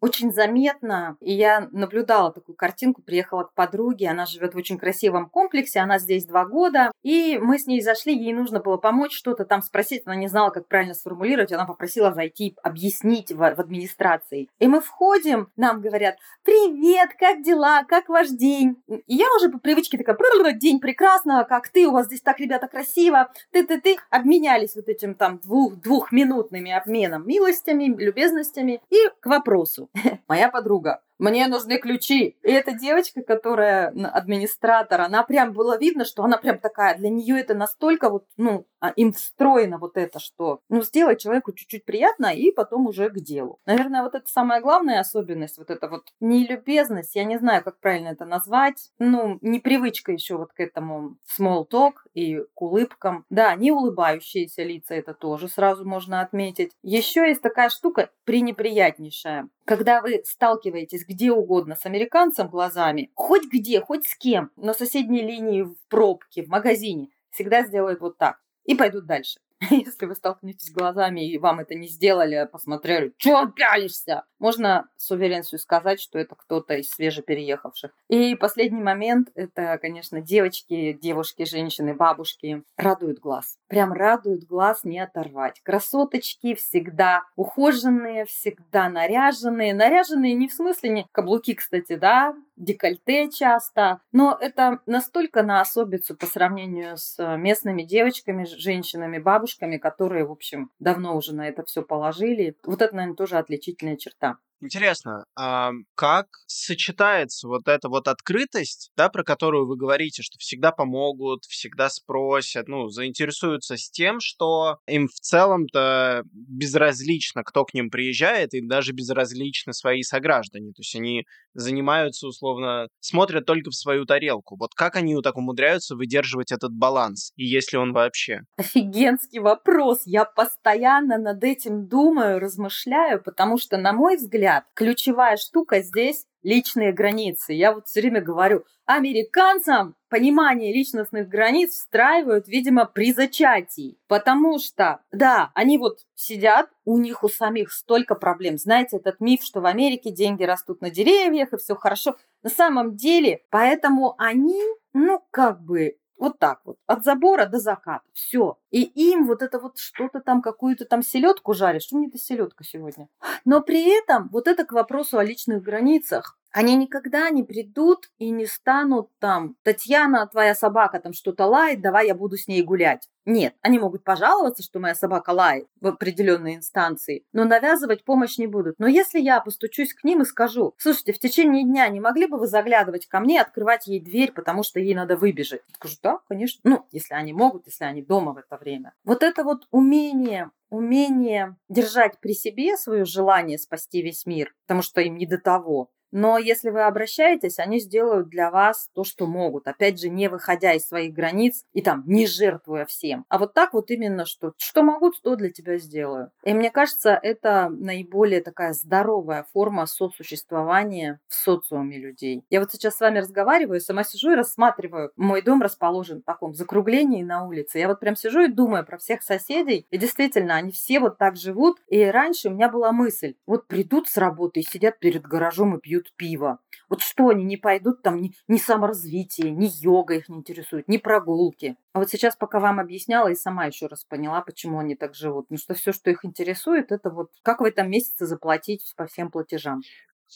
очень 0.00 0.32
заметно. 0.32 1.16
И 1.20 1.32
я 1.32 1.68
наблюдала 1.72 2.32
такую 2.32 2.56
картинку, 2.56 3.02
приехала 3.02 3.44
к 3.44 3.54
подруге, 3.54 4.08
она 4.08 4.26
живет 4.26 4.54
в 4.54 4.56
очень 4.56 4.78
красивом 4.78 5.28
комплексе, 5.28 5.80
она 5.80 5.98
здесь 5.98 6.24
два 6.24 6.44
года, 6.44 6.92
и 7.02 7.38
мы 7.38 7.58
с 7.58 7.66
ней 7.66 7.80
зашли, 7.80 8.16
ей 8.16 8.32
нужно 8.32 8.60
было 8.60 8.76
помочь 8.76 9.16
что-то 9.16 9.44
там 9.44 9.62
спросить, 9.62 10.02
она 10.06 10.16
не 10.16 10.28
знала, 10.28 10.50
как 10.50 10.66
правильно 10.68 10.94
сформулировать, 10.94 11.52
она 11.52 11.66
попросила 11.66 12.12
зайти 12.12 12.56
объяснить 12.62 13.32
в, 13.32 13.36
в 13.36 13.60
администрации. 13.60 14.48
И 14.58 14.66
мы 14.66 14.80
входим, 14.80 15.48
нам 15.56 15.80
говорят, 15.80 16.16
привет, 16.44 17.10
как 17.18 17.42
дела, 17.42 17.84
как 17.84 18.08
ваш 18.08 18.28
день? 18.28 18.82
И 18.88 19.14
я 19.14 19.26
уже 19.36 19.50
по 19.50 19.58
привычке 19.58 19.98
такая, 19.98 20.16
день 20.54 20.80
прекрасно, 20.80 21.44
как 21.44 21.68
ты, 21.68 21.86
у 21.86 21.92
вас 21.92 22.06
здесь 22.06 22.22
так, 22.22 22.40
ребята, 22.40 22.68
красиво, 22.68 23.30
ты-ты-ты, 23.50 23.96
обменялись 24.10 24.74
вот 24.74 24.88
этим 24.88 25.14
там 25.14 25.38
двух, 25.38 25.76
двухминутными 25.76 26.70
обменом 26.70 27.26
милостями, 27.26 27.84
любезностями 27.84 28.80
и 28.90 28.96
к 29.20 29.26
вопросу. 29.26 29.89
Моя 30.28 30.50
подруга 30.50 31.02
мне 31.20 31.46
нужны 31.46 31.78
ключи. 31.78 32.36
И 32.42 32.50
эта 32.50 32.72
девочка, 32.72 33.22
которая 33.22 33.88
администратор, 34.12 35.02
она 35.02 35.22
прям 35.22 35.52
было 35.52 35.78
видно, 35.78 36.04
что 36.04 36.24
она 36.24 36.38
прям 36.38 36.58
такая, 36.58 36.96
для 36.96 37.10
нее 37.10 37.38
это 37.38 37.54
настолько 37.54 38.10
вот, 38.10 38.24
ну, 38.36 38.66
а, 38.80 38.90
им 38.90 39.12
встроено 39.12 39.78
вот 39.78 39.96
это, 39.96 40.18
что, 40.18 40.60
ну, 40.70 40.82
сделать 40.82 41.20
человеку 41.20 41.52
чуть-чуть 41.52 41.84
приятно 41.84 42.34
и 42.34 42.50
потом 42.50 42.86
уже 42.86 43.10
к 43.10 43.20
делу. 43.20 43.58
Наверное, 43.66 44.02
вот 44.02 44.14
это 44.14 44.26
самая 44.26 44.62
главная 44.62 45.00
особенность, 45.00 45.58
вот 45.58 45.70
это 45.70 45.88
вот 45.88 46.04
нелюбезность, 46.20 47.14
я 47.14 47.24
не 47.24 47.38
знаю, 47.38 47.62
как 47.62 47.78
правильно 47.78 48.08
это 48.08 48.24
назвать, 48.24 48.90
ну, 48.98 49.38
непривычка 49.42 50.12
еще 50.12 50.36
вот 50.36 50.52
к 50.52 50.60
этому 50.60 51.16
small 51.38 51.68
talk 51.70 51.92
и 52.14 52.40
к 52.54 52.62
улыбкам. 52.62 53.26
Да, 53.28 53.54
не 53.54 53.70
улыбающиеся 53.70 54.62
лица, 54.62 54.94
это 54.94 55.12
тоже 55.12 55.48
сразу 55.48 55.84
можно 55.84 56.22
отметить. 56.22 56.72
Еще 56.82 57.28
есть 57.28 57.42
такая 57.42 57.68
штука 57.68 58.10
пренеприятнейшая. 58.24 59.48
Когда 59.66 60.00
вы 60.00 60.22
сталкиваетесь 60.24 61.04
где 61.10 61.32
угодно 61.32 61.74
с 61.74 61.86
американцем 61.86 62.46
глазами, 62.46 63.10
хоть 63.14 63.50
где, 63.52 63.80
хоть 63.80 64.06
с 64.06 64.14
кем, 64.14 64.52
на 64.54 64.74
соседней 64.74 65.22
линии, 65.22 65.62
в 65.62 65.74
пробке, 65.88 66.44
в 66.44 66.48
магазине, 66.48 67.08
всегда 67.30 67.64
сделают 67.64 68.00
вот 68.00 68.16
так 68.16 68.38
и 68.64 68.76
пойдут 68.76 69.06
дальше. 69.06 69.40
Если 69.70 70.06
вы 70.06 70.14
столкнетесь 70.14 70.72
глазами 70.72 71.30
и 71.30 71.38
вам 71.38 71.60
это 71.60 71.74
не 71.74 71.86
сделали, 71.86 72.34
а 72.34 72.46
посмотрели, 72.46 73.12
что 73.18 73.46
пялишься, 73.46 74.24
можно 74.38 74.88
с 74.96 75.10
уверенностью 75.10 75.58
сказать, 75.58 76.00
что 76.00 76.18
это 76.18 76.34
кто-то 76.34 76.74
из 76.74 76.90
свежепереехавших. 76.90 77.90
И 78.08 78.34
последний 78.36 78.82
момент, 78.82 79.28
это, 79.34 79.76
конечно, 79.78 80.22
девочки, 80.22 80.94
девушки, 80.94 81.44
женщины, 81.44 81.94
бабушки, 81.94 82.62
радуют 82.78 83.18
глаз. 83.18 83.58
Прям 83.68 83.92
радуют 83.92 84.44
глаз 84.44 84.84
не 84.84 84.98
оторвать. 84.98 85.60
Красоточки 85.62 86.54
всегда 86.54 87.24
ухоженные, 87.36 88.24
всегда 88.24 88.88
наряженные. 88.88 89.74
Наряженные 89.74 90.32
не 90.34 90.48
в 90.48 90.54
смысле 90.54 90.90
не 90.90 91.06
каблуки, 91.12 91.54
кстати, 91.54 91.96
да, 91.96 92.34
декольте 92.56 93.30
часто, 93.30 94.00
но 94.12 94.36
это 94.38 94.80
настолько 94.86 95.42
на 95.42 95.60
особицу 95.60 96.16
по 96.16 96.26
сравнению 96.26 96.96
с 96.96 97.16
местными 97.36 97.82
девочками, 97.82 98.44
женщинами, 98.44 99.18
бабушками, 99.18 99.49
которые, 99.78 100.24
в 100.26 100.32
общем, 100.32 100.70
давно 100.78 101.16
уже 101.16 101.34
на 101.34 101.48
это 101.48 101.64
все 101.64 101.82
положили. 101.82 102.56
Вот 102.64 102.82
это, 102.82 102.94
наверное, 102.94 103.16
тоже 103.16 103.38
отличительная 103.38 103.96
черта. 103.96 104.38
Интересно, 104.62 105.24
а 105.36 105.70
как 105.94 106.26
сочетается 106.46 107.48
вот 107.48 107.66
эта 107.66 107.88
вот 107.88 108.08
открытость, 108.08 108.90
да, 108.94 109.08
про 109.08 109.24
которую 109.24 109.66
вы 109.66 109.76
говорите, 109.76 110.22
что 110.22 110.38
всегда 110.38 110.70
помогут, 110.70 111.44
всегда 111.44 111.88
спросят, 111.88 112.68
ну, 112.68 112.88
заинтересуются 112.88 113.76
с 113.76 113.90
тем, 113.90 114.20
что 114.20 114.78
им 114.86 115.08
в 115.08 115.18
целом-то 115.20 116.24
безразлично, 116.32 117.42
кто 117.42 117.64
к 117.64 117.72
ним 117.72 117.90
приезжает, 117.90 118.52
и 118.52 118.60
даже 118.60 118.92
безразлично 118.92 119.72
свои 119.72 120.02
сограждане. 120.02 120.72
То 120.72 120.80
есть 120.80 120.94
они 120.94 121.24
занимаются, 121.54 122.26
условно, 122.26 122.88
смотрят 123.00 123.46
только 123.46 123.70
в 123.70 123.74
свою 123.74 124.04
тарелку. 124.04 124.56
Вот 124.56 124.74
как 124.74 124.96
они 124.96 125.16
так 125.22 125.36
умудряются 125.36 125.96
выдерживать 125.96 126.52
этот 126.52 126.72
баланс, 126.72 127.32
и 127.36 127.44
если 127.44 127.76
он 127.76 127.92
вообще? 127.92 128.40
Офигенский 128.58 129.40
вопрос. 129.40 130.02
Я 130.04 130.24
постоянно 130.24 131.16
над 131.18 131.42
этим 131.42 131.88
думаю, 131.88 132.38
размышляю, 132.38 133.22
потому 133.22 133.58
что, 133.58 133.78
на 133.78 133.92
мой 133.92 134.16
взгляд, 134.16 134.49
взгляд, 134.50 134.64
ключевая 134.74 135.36
штука 135.36 135.80
здесь 135.80 136.26
личные 136.42 136.92
границы. 136.92 137.52
Я 137.52 137.72
вот 137.72 137.86
все 137.86 138.00
время 138.00 138.20
говорю, 138.20 138.64
американцам 138.86 139.94
понимание 140.08 140.72
личностных 140.72 141.28
границ 141.28 141.72
встраивают, 141.72 142.48
видимо, 142.48 142.86
при 142.86 143.12
зачатии. 143.12 143.98
Потому 144.08 144.58
что, 144.58 145.00
да, 145.12 145.50
они 145.54 145.78
вот 145.78 145.98
сидят, 146.14 146.70
у 146.84 146.98
них 146.98 147.22
у 147.22 147.28
самих 147.28 147.72
столько 147.72 148.14
проблем. 148.14 148.56
Знаете, 148.56 148.96
этот 148.96 149.20
миф, 149.20 149.42
что 149.42 149.60
в 149.60 149.66
Америке 149.66 150.10
деньги 150.10 150.42
растут 150.44 150.80
на 150.80 150.90
деревьях 150.90 151.52
и 151.52 151.58
все 151.58 151.76
хорошо. 151.76 152.16
На 152.42 152.50
самом 152.50 152.96
деле, 152.96 153.42
поэтому 153.50 154.14
они, 154.18 154.62
ну, 154.94 155.22
как 155.30 155.62
бы 155.62 155.98
вот 156.20 156.38
так 156.38 156.60
вот, 156.64 156.76
от 156.86 157.02
забора 157.02 157.46
до 157.46 157.58
заката, 157.58 158.04
все. 158.12 158.58
И 158.70 158.82
им 158.82 159.26
вот 159.26 159.42
это 159.42 159.58
вот 159.58 159.78
что-то 159.78 160.20
там, 160.20 160.42
какую-то 160.42 160.84
там 160.84 161.02
селедку 161.02 161.54
жаришь. 161.54 161.84
Что 161.84 161.96
мне 161.96 162.08
это 162.08 162.18
селедка 162.18 162.62
сегодня? 162.62 163.08
Но 163.44 163.62
при 163.62 163.98
этом 163.98 164.28
вот 164.30 164.46
это 164.46 164.64
к 164.64 164.72
вопросу 164.72 165.18
о 165.18 165.24
личных 165.24 165.62
границах. 165.62 166.38
Они 166.52 166.76
никогда 166.76 167.30
не 167.30 167.42
придут 167.42 168.10
и 168.18 168.30
не 168.30 168.44
станут 168.44 169.08
там, 169.18 169.56
Татьяна, 169.62 170.26
твоя 170.26 170.54
собака 170.54 170.98
там 170.98 171.12
что-то 171.12 171.46
лает, 171.46 171.80
давай 171.80 172.08
я 172.08 172.14
буду 172.14 172.36
с 172.36 172.48
ней 172.48 172.62
гулять. 172.62 173.08
Нет, 173.30 173.54
они 173.62 173.78
могут 173.78 174.02
пожаловаться, 174.02 174.64
что 174.64 174.80
моя 174.80 174.96
собака 174.96 175.30
лает 175.30 175.68
в 175.80 175.86
определенной 175.86 176.56
инстанции, 176.56 177.24
но 177.32 177.44
навязывать 177.44 178.02
помощь 178.02 178.38
не 178.38 178.48
будут. 178.48 178.74
Но 178.80 178.88
если 178.88 179.20
я 179.20 179.38
постучусь 179.40 179.94
к 179.94 180.02
ним 180.02 180.22
и 180.22 180.24
скажу, 180.24 180.74
слушайте, 180.78 181.12
в 181.12 181.20
течение 181.20 181.62
дня 181.62 181.88
не 181.90 182.00
могли 182.00 182.26
бы 182.26 182.40
вы 182.40 182.48
заглядывать 182.48 183.06
ко 183.06 183.20
мне, 183.20 183.40
открывать 183.40 183.86
ей 183.86 184.00
дверь, 184.00 184.32
потому 184.32 184.64
что 184.64 184.80
ей 184.80 184.96
надо 184.96 185.16
выбежать? 185.16 185.62
Я 185.68 185.74
скажу, 185.76 185.94
да, 186.02 186.18
конечно. 186.28 186.60
Ну, 186.64 186.86
если 186.90 187.14
они 187.14 187.32
могут, 187.32 187.66
если 187.66 187.84
они 187.84 188.02
дома 188.02 188.32
в 188.32 188.38
это 188.38 188.56
время. 188.56 188.94
Вот 189.04 189.22
это 189.22 189.44
вот 189.44 189.68
умение 189.70 190.50
умение 190.70 191.56
держать 191.68 192.20
при 192.20 192.32
себе 192.32 192.76
свое 192.76 193.04
желание 193.04 193.58
спасти 193.58 194.02
весь 194.02 194.24
мир, 194.24 194.54
потому 194.66 194.82
что 194.82 195.00
им 195.00 195.16
не 195.16 195.26
до 195.26 195.38
того, 195.38 195.90
но 196.12 196.38
если 196.38 196.70
вы 196.70 196.82
обращаетесь, 196.82 197.58
они 197.58 197.80
сделают 197.80 198.28
для 198.28 198.50
вас 198.50 198.88
то, 198.94 199.04
что 199.04 199.26
могут. 199.26 199.68
Опять 199.68 200.00
же, 200.00 200.08
не 200.08 200.28
выходя 200.28 200.72
из 200.72 200.86
своих 200.86 201.12
границ 201.12 201.64
и 201.72 201.82
там 201.82 202.02
не 202.06 202.26
жертвуя 202.26 202.84
всем. 202.84 203.24
А 203.28 203.38
вот 203.38 203.54
так 203.54 203.72
вот 203.72 203.90
именно, 203.90 204.24
что 204.26 204.52
что 204.56 204.82
могут, 204.82 205.20
то 205.22 205.36
для 205.36 205.50
тебя 205.50 205.78
сделаю. 205.78 206.30
И 206.44 206.54
мне 206.54 206.70
кажется, 206.70 207.18
это 207.22 207.68
наиболее 207.68 208.40
такая 208.40 208.72
здоровая 208.72 209.46
форма 209.52 209.86
сосуществования 209.86 211.20
в 211.28 211.34
социуме 211.34 211.98
людей. 211.98 212.44
Я 212.50 212.60
вот 212.60 212.72
сейчас 212.72 212.96
с 212.96 213.00
вами 213.00 213.18
разговариваю, 213.18 213.80
сама 213.80 214.04
сижу 214.04 214.32
и 214.32 214.36
рассматриваю. 214.36 215.12
Мой 215.16 215.42
дом 215.42 215.62
расположен 215.62 216.20
в 216.20 216.24
таком 216.24 216.54
закруглении 216.54 217.22
на 217.22 217.44
улице. 217.46 217.78
Я 217.78 217.88
вот 217.88 218.00
прям 218.00 218.16
сижу 218.16 218.42
и 218.42 218.48
думаю 218.48 218.84
про 218.84 218.98
всех 218.98 219.22
соседей. 219.22 219.86
И 219.90 219.98
действительно, 219.98 220.54
они 220.56 220.72
все 220.72 221.00
вот 221.00 221.18
так 221.18 221.36
живут. 221.36 221.78
И 221.88 222.02
раньше 222.04 222.48
у 222.48 222.52
меня 222.52 222.68
была 222.68 222.92
мысль, 222.92 223.34
вот 223.46 223.66
придут 223.66 224.08
с 224.08 224.16
работы 224.16 224.60
и 224.60 224.62
сидят 224.62 224.98
перед 224.98 225.22
гаражом 225.22 225.76
и 225.76 225.80
пьют 225.80 225.99
пьют 226.00 226.12
пиво. 226.16 226.58
Вот 226.88 227.02
что 227.02 227.28
они 227.28 227.44
не 227.44 227.56
пойдут 227.56 228.02
там, 228.02 228.20
ни, 228.20 228.32
ни 228.48 228.56
саморазвитие, 228.56 229.50
ни 229.50 229.68
йога 229.82 230.14
их 230.14 230.28
не 230.28 230.38
интересует, 230.38 230.88
ни 230.88 230.96
прогулки. 230.96 231.76
А 231.92 232.00
вот 232.00 232.10
сейчас, 232.10 232.36
пока 232.36 232.58
вам 232.58 232.80
объясняла, 232.80 233.28
и 233.28 233.34
сама 233.34 233.66
еще 233.66 233.86
раз 233.86 234.04
поняла, 234.04 234.40
почему 234.42 234.78
они 234.78 234.96
так 234.96 235.14
живут. 235.14 235.46
Ну 235.50 235.56
что 235.56 235.74
все, 235.74 235.92
что 235.92 236.10
их 236.10 236.24
интересует, 236.24 236.92
это 236.92 237.10
вот 237.10 237.30
как 237.42 237.60
в 237.60 237.64
этом 237.64 237.90
месяце 237.90 238.26
заплатить 238.26 238.92
по 238.96 239.06
всем 239.06 239.30
платежам. 239.30 239.82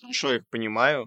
Хорошо, 0.01 0.35
их 0.35 0.43
понимаю. 0.51 1.07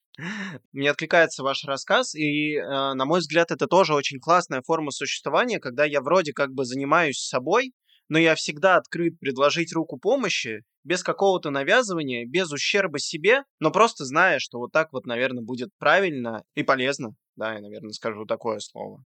Мне 0.72 0.92
откликается 0.92 1.44
ваш 1.44 1.66
рассказ, 1.66 2.16
и, 2.16 2.56
э, 2.56 2.94
на 2.94 3.06
мой 3.06 3.20
взгляд, 3.20 3.52
это 3.52 3.68
тоже 3.68 3.94
очень 3.94 4.20
классная 4.20 4.62
форма 4.62 4.92
существования, 4.92 5.60
когда 5.60 5.84
я 5.84 6.00
вроде 6.00 6.32
как 6.32 6.54
бы 6.54 6.64
занимаюсь 6.64 7.20
собой, 7.20 7.74
но 8.10 8.18
я 8.20 8.36
всегда 8.36 8.78
открыт 8.78 9.20
предложить 9.20 9.74
руку 9.74 9.98
помощи 9.98 10.64
без 10.84 11.04
какого-то 11.04 11.50
навязывания, 11.50 12.26
без 12.26 12.52
ущерба 12.52 13.00
себе, 13.00 13.44
но 13.60 13.72
просто 13.72 14.06
зная, 14.06 14.40
что 14.40 14.60
вот 14.60 14.72
так 14.72 14.94
вот, 14.94 15.06
наверное, 15.06 15.44
будет 15.44 15.70
правильно 15.78 16.44
и 16.56 16.64
полезно. 16.64 17.16
Да, 17.36 17.54
я, 17.54 17.60
наверное, 17.60 17.92
скажу 17.92 18.26
такое 18.26 18.60
слово. 18.60 19.04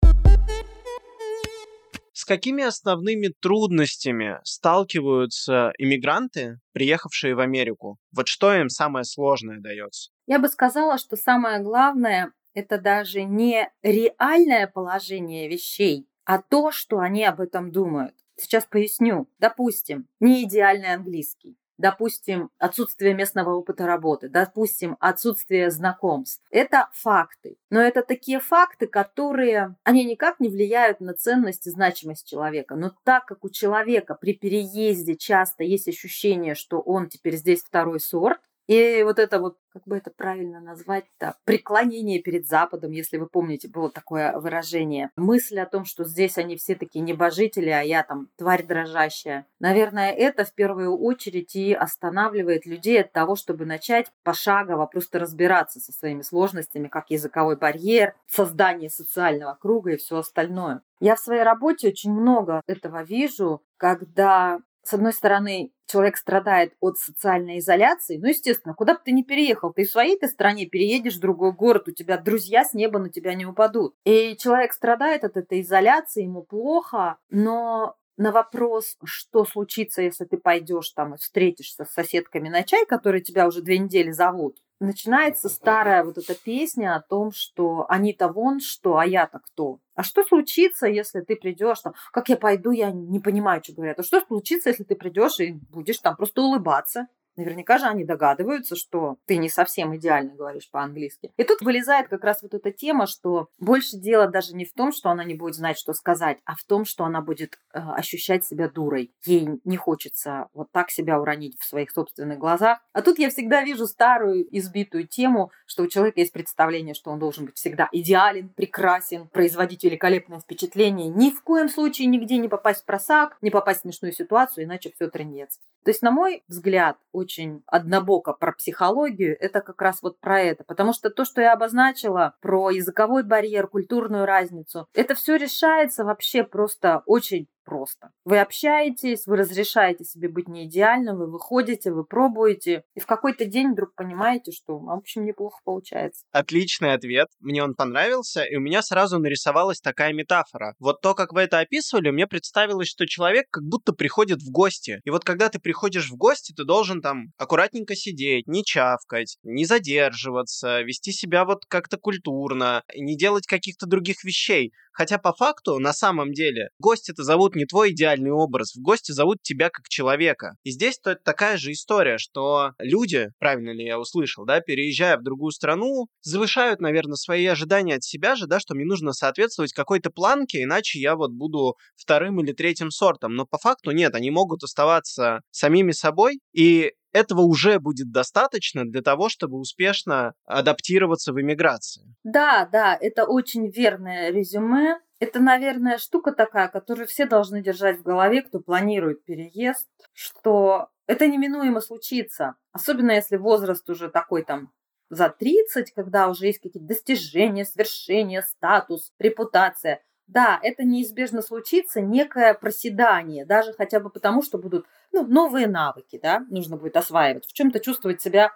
какими 2.32 2.64
основными 2.64 3.34
трудностями 3.42 4.40
сталкиваются 4.46 5.74
иммигранты, 5.78 6.60
приехавшие 6.72 7.36
в 7.36 7.42
Америку? 7.42 7.98
Вот 8.16 8.30
что 8.30 8.54
им 8.54 8.70
самое 8.70 9.04
сложное 9.04 9.60
дается? 9.60 10.12
Я 10.28 10.40
бы 10.40 10.48
сказала, 10.48 10.98
что 10.98 11.18
самое 11.18 11.62
главное 11.62 12.32
это 12.54 12.78
даже 12.78 13.24
не 13.24 13.70
реальное 13.84 14.68
положение 14.68 15.50
вещей, 15.50 16.08
а 16.24 16.42
то, 16.42 16.72
что 16.72 17.00
они 17.00 17.26
об 17.26 17.42
этом 17.42 17.70
думают. 17.70 18.16
Сейчас 18.42 18.66
поясню. 18.66 19.28
Допустим, 19.40 20.08
не 20.20 20.44
идеальный 20.44 20.94
английский 20.94 21.56
допустим, 21.82 22.52
отсутствие 22.60 23.14
местного 23.14 23.56
опыта 23.56 23.86
работы, 23.86 24.30
допустим, 24.30 24.96
отсутствие 25.00 25.72
знакомств. 25.72 26.46
Это 26.52 26.90
факты. 26.94 27.58
Но 27.70 27.82
это 27.82 28.04
такие 28.04 28.40
факты, 28.40 28.88
которые, 28.88 29.76
они 29.84 30.06
никак 30.06 30.40
не 30.40 30.48
влияют 30.48 31.02
на 31.02 31.14
ценность 31.14 31.68
и 31.68 31.72
значимость 31.72 32.28
человека. 32.28 32.76
Но 32.76 32.94
так 33.04 33.26
как 33.26 33.44
у 33.44 33.50
человека 33.50 34.16
при 34.16 34.34
переезде 34.34 35.16
часто 35.16 35.64
есть 35.64 35.88
ощущение, 35.88 36.56
что 36.56 36.80
он 36.80 37.10
теперь 37.10 37.36
здесь 37.36 37.64
второй 37.64 38.00
сорт, 38.00 38.40
и 38.68 39.04
вот 39.04 39.20
это 39.20 39.40
вот, 39.40 39.58
как 39.74 39.84
бы 39.86 39.98
это 39.98 40.12
правильно 40.12 40.60
назвать-то, 40.60 41.36
преклонение 41.46 42.20
перед 42.20 42.48
Западом, 42.48 42.92
если 42.92 43.18
вы 43.18 43.28
помните, 43.28 43.68
было 43.68 43.90
такое 43.90 44.38
выражение. 44.38 45.10
Мысль 45.16 45.60
о 45.60 45.66
том, 45.66 45.86
что 45.86 46.04
здесь 46.04 46.38
они 46.38 46.56
все 46.58 46.76
такие 46.76 47.02
небожители, 47.02 47.70
а 47.70 47.82
я 47.82 48.04
там 48.04 48.30
тварь 48.38 48.64
дрожащая. 48.64 49.46
Наверное, 49.60 50.12
это 50.12 50.46
в 50.46 50.54
первую 50.54 50.98
очередь 50.98 51.56
и 51.56 51.74
останавливает 51.74 52.66
людей 52.66 53.02
от 53.02 53.12
того, 53.12 53.36
чтобы 53.36 53.66
начать 53.66 54.12
пошагово 54.24 54.86
просто 54.86 55.20
разбираться 55.20 55.80
со 55.80 55.92
своими 55.92 56.22
сложностями, 56.22 56.88
как 56.88 57.10
языковой 57.10 57.58
барьер, 57.58 58.16
создание 58.28 58.90
социального 58.90 59.58
круга 59.60 59.92
и 59.92 59.98
все 59.98 60.18
остальное. 60.18 60.82
Я 61.00 61.16
в 61.16 61.20
своей 61.20 61.44
работе 61.44 61.88
очень 61.88 62.14
много 62.14 62.62
этого 62.68 63.04
вижу, 63.04 63.64
когда 63.78 64.60
с 64.84 64.94
одной 64.94 65.14
стороны, 65.14 65.72
человек 65.92 66.18
страдает 66.18 66.74
от 66.80 66.98
социальной 66.98 67.60
изоляции, 67.60 68.18
ну, 68.18 68.28
естественно, 68.28 68.74
куда 68.74 68.94
бы 68.94 69.00
ты 69.04 69.12
ни 69.12 69.24
переехал, 69.24 69.74
ты 69.74 69.84
в 69.84 69.92
своей 69.92 70.18
ты 70.18 70.28
стране 70.28 70.66
переедешь 70.66 71.18
в 71.18 71.20
другой 71.20 71.52
город, 71.52 71.88
у 71.88 71.92
тебя 71.92 72.18
друзья 72.18 72.64
с 72.64 72.74
неба 72.74 73.00
на 73.00 73.10
тебя 73.10 73.34
не 73.34 73.46
упадут. 73.46 73.96
И 74.06 74.36
человек 74.38 74.74
страдает 74.74 75.24
от 75.24 75.38
этой 75.38 75.62
изоляции, 75.62 76.24
ему 76.24 76.44
плохо, 76.44 77.18
но 77.30 77.96
на 78.18 78.32
вопрос, 78.32 78.98
что 79.04 79.46
случится, 79.46 80.02
если 80.02 80.26
ты 80.26 80.38
пойдешь 80.38 80.92
там 80.92 81.16
и 81.16 81.18
встретишься 81.18 81.86
с 81.86 81.92
соседками 81.92 82.50
на 82.50 82.64
чай, 82.64 82.86
которые 82.86 83.22
тебя 83.22 83.48
уже 83.48 83.62
две 83.62 83.80
недели 83.80 84.12
зовут, 84.12 84.60
начинается 84.82 85.50
старая 85.50 86.04
вот 86.04 86.18
эта 86.18 86.36
песня 86.36 86.96
о 86.96 87.02
том, 87.02 87.32
что 87.32 87.86
они-то 87.90 88.28
вон 88.28 88.60
что, 88.60 88.98
а 88.98 89.06
я-то 89.06 89.40
кто. 89.40 89.80
А 89.96 90.04
что 90.04 90.24
случится, 90.24 90.88
если 90.88 91.22
ты 91.22 91.36
придешь 91.36 91.80
там, 91.82 91.94
как 92.12 92.30
я 92.30 92.38
пойду, 92.38 92.72
я 92.72 92.92
не 92.92 93.20
понимаю, 93.20 93.62
что 93.64 93.74
говорят. 93.74 94.00
А 94.00 94.04
что 94.04 94.22
случится, 94.22 94.70
если 94.70 94.84
ты 94.84 94.96
придешь 94.96 95.40
и 95.40 95.54
будешь 95.70 96.00
там 96.00 96.16
просто 96.16 96.42
улыбаться? 96.42 97.08
Наверняка 97.36 97.78
же 97.78 97.86
они 97.86 98.04
догадываются, 98.04 98.76
что 98.76 99.18
ты 99.26 99.38
не 99.38 99.50
совсем 99.50 99.96
идеально 99.96 100.36
говоришь 100.36 100.70
по-английски. 100.70 101.32
И 101.38 101.44
тут 101.44 101.62
вылезает 101.62 102.08
как 102.10 102.24
раз 102.24 102.42
вот 102.42 102.54
эта 102.54 102.72
тема, 102.72 103.08
что 103.08 103.48
больше 103.60 103.98
дело 103.98 104.28
даже 104.28 104.56
не 104.56 104.66
в 104.66 104.74
том, 104.74 104.92
что 104.92 105.10
она 105.10 105.24
не 105.24 105.34
будет 105.34 105.56
знать, 105.56 105.78
что 105.78 105.94
сказать, 105.94 106.40
а 106.46 106.56
в 106.56 106.64
том, 106.64 106.86
что 106.86 107.06
она 107.06 107.22
будет 107.22 107.58
э, 107.74 107.80
ощущать 107.80 108.46
себя 108.46 108.70
дурой. 108.70 109.14
Ей 109.26 109.48
не 109.64 109.78
хочется 109.78 110.48
вот 110.54 110.72
так 110.72 110.90
себя 110.90 111.20
уронить 111.20 111.58
в 111.60 111.66
своих 111.66 111.92
собственных 111.92 112.38
глазах. 112.38 112.80
А 112.94 113.02
тут 113.02 113.20
я 113.20 113.30
всегда 113.30 113.64
вижу 113.64 113.88
старую 113.88 114.46
избитую 114.56 115.08
тему, 115.08 115.52
что 115.66 115.84
у 115.84 115.88
человека 115.88 116.20
есть 116.20 116.34
представление, 116.34 116.94
что 116.94 117.12
он 117.12 117.20
должен 117.20 117.46
быть 117.46 117.56
всегда 117.56 117.88
идеален, 117.92 118.50
прекрасен, 118.50 119.28
производить 119.30 119.84
великолепное 119.84 120.40
впечатление, 120.40 121.08
ни 121.08 121.30
в 121.30 121.42
коем 121.44 121.70
случае 121.70 122.08
нигде 122.08 122.38
не 122.38 122.48
попасть 122.48 122.82
в 122.82 122.86
просак, 122.86 123.38
не 123.42 123.50
попасть 123.50 123.80
в 123.80 123.82
смешную 123.84 124.14
ситуацию, 124.14 124.66
иначе 124.66 124.92
все 124.94 125.10
трендец. 125.10 125.60
То 125.84 125.90
есть, 125.90 126.02
на 126.02 126.12
мой 126.12 126.44
взгляд, 126.48 126.98
очень 127.22 127.64
однобоко 127.68 128.34
про 128.34 128.52
психологию, 128.52 129.38
это 129.40 129.62
как 129.62 129.82
раз 129.82 130.02
вот 130.02 130.20
про 130.20 130.42
это. 130.42 130.64
Потому 130.64 130.94
что 130.94 131.10
то, 131.10 131.24
что 131.26 131.42
я 131.42 131.54
обозначила 131.54 132.36
про 132.42 132.70
языковой 132.72 133.24
барьер, 133.24 133.68
культурную 133.68 134.26
разницу, 134.26 134.88
это 134.94 135.16
все 135.16 135.36
решается 135.36 136.04
вообще 136.04 136.44
просто 136.44 137.04
очень 137.06 137.48
просто. 137.72 138.10
Вы 138.26 138.40
общаетесь, 138.40 139.26
вы 139.28 139.38
разрешаете 139.38 140.04
себе 140.04 140.28
быть 140.28 140.50
не 140.50 140.66
идеальным, 140.66 141.18
вы 141.18 141.32
выходите, 141.32 141.94
вы 141.94 142.04
пробуете, 142.04 142.84
и 142.96 143.00
в 143.00 143.06
какой-то 143.06 143.46
день 143.46 143.72
вдруг 143.72 143.96
понимаете, 143.96 144.52
что, 144.52 144.78
в 144.78 144.90
общем, 144.90 145.24
неплохо 145.24 145.62
получается. 145.64 146.26
Отличный 146.34 146.94
ответ, 146.94 147.30
мне 147.40 147.64
он 147.64 147.74
понравился, 147.74 148.44
и 148.44 148.58
у 148.58 148.60
меня 148.60 148.82
сразу 148.82 149.20
нарисовалась 149.20 149.80
такая 149.80 150.12
метафора. 150.12 150.76
Вот 150.80 151.00
то, 151.00 151.14
как 151.14 151.32
вы 151.32 151.44
это 151.44 151.60
описывали, 151.60 152.10
мне 152.10 152.28
представилось, 152.28 152.90
что 152.90 153.08
человек 153.08 153.46
как 153.50 153.64
будто 153.64 153.94
приходит 153.94 154.42
в 154.42 154.52
гости. 154.52 155.00
И 155.06 155.10
вот 155.10 155.24
когда 155.24 155.48
ты 155.48 155.60
приходишь 155.60 156.10
в 156.10 156.18
гости, 156.18 156.52
ты 156.52 156.66
должен 156.66 157.02
там 157.02 157.28
аккуратненько 157.38 157.96
сидеть, 157.96 158.48
не 158.48 158.66
чавкать, 158.66 159.38
не 159.44 159.64
задерживаться, 159.64 160.82
вести 160.82 161.14
себя 161.14 161.46
вот 161.46 161.66
как-то 161.70 161.96
культурно, 161.98 162.84
не 162.94 163.16
делать 163.16 163.48
каких-то 163.48 163.86
других 163.86 164.26
вещей. 164.26 164.74
Хотя 164.92 165.18
по 165.18 165.34
факту, 165.34 165.80
на 165.80 165.94
самом 165.94 166.34
деле, 166.34 166.70
гости-то 166.80 167.24
зовут 167.24 167.56
не 167.56 167.66
твой 167.66 167.92
идеальный 167.92 168.32
образ, 168.32 168.74
в 168.76 168.82
гости 168.82 169.12
зовут 169.12 169.42
тебя 169.42 169.70
как 169.70 169.88
человека. 169.88 170.56
И 170.64 170.72
здесь 170.72 171.00
то 171.00 171.16
такая 171.16 171.58
же 171.58 171.72
история, 171.72 172.18
что 172.18 172.72
люди, 172.80 173.30
правильно 173.40 173.72
ли 173.72 173.86
я 173.86 174.00
услышал, 174.00 174.46
да, 174.46 174.60
переезжая 174.60 175.18
в 175.18 175.24
другую 175.24 175.52
страну, 175.52 176.08
завышают, 176.22 176.82
наверное, 176.82 177.16
свои 177.16 177.46
ожидания 177.46 177.96
от 177.96 178.04
себя 178.04 178.36
же, 178.36 178.48
да, 178.48 178.60
что 178.60 178.76
мне 178.76 178.86
нужно 178.86 179.14
соответствовать 179.14 179.74
какой-то 179.74 180.10
планке, 180.10 180.64
иначе 180.64 181.00
я 181.00 181.16
вот 181.16 181.32
буду 181.32 181.76
вторым 181.96 182.40
или 182.42 182.52
третьим 182.52 182.92
сортом. 182.92 183.36
Но 183.36 183.46
по 183.46 183.58
факту 183.58 183.92
нет, 183.92 184.16
они 184.16 184.32
могут 184.32 184.64
оставаться 184.64 185.42
самими 185.52 185.92
собой, 185.92 186.40
и 186.54 186.92
этого 187.14 187.42
уже 187.42 187.80
будет 187.80 188.12
достаточно 188.12 188.86
для 188.86 189.02
того, 189.02 189.30
чтобы 189.30 189.58
успешно 189.58 190.34
адаптироваться 190.46 191.34
в 191.34 191.42
иммиграции. 191.42 192.16
Да, 192.24 192.68
да, 192.72 192.98
это 193.00 193.26
очень 193.26 193.70
верное 193.70 194.32
резюме. 194.32 195.00
Это, 195.20 195.40
наверное, 195.40 195.98
штука 195.98 196.32
такая, 196.32 196.68
которую 196.68 197.08
все 197.08 197.26
должны 197.26 197.62
держать 197.62 198.00
в 198.00 198.04
голове, 198.04 198.42
кто 198.42 198.60
планирует 198.60 199.24
переезд, 199.24 199.88
что 200.14 200.90
это 201.06 201.28
неминуемо 201.28 201.82
случится. 201.82 202.56
Особенно 202.72 203.12
если 203.12 203.38
возраст 203.38 203.88
уже 203.90 204.10
такой 204.10 204.44
там 204.44 204.72
за 205.10 205.30
30, 205.30 205.92
когда 205.92 206.30
уже 206.30 206.48
есть 206.48 206.60
какие-то 206.60 206.88
достижения, 206.88 207.66
свершения, 207.66 208.42
статус, 208.42 209.12
репутация– 209.20 210.02
да, 210.32 210.60
это 210.64 210.84
неизбежно 210.86 211.42
случится, 211.42 212.00
некое 212.00 212.54
проседание, 212.54 213.46
даже 213.46 213.74
хотя 213.74 214.00
бы 214.00 214.10
потому, 214.10 214.42
что 214.42 214.58
будут 214.58 214.86
ну, 215.12 215.26
новые 215.26 215.68
навыки, 215.68 216.20
да, 216.22 216.46
нужно 216.50 216.78
будет 216.78 216.98
осваивать, 216.98 217.46
в 217.46 217.54
чем-то 217.54 217.80
чувствовать 217.80 218.22
себя, 218.22 218.52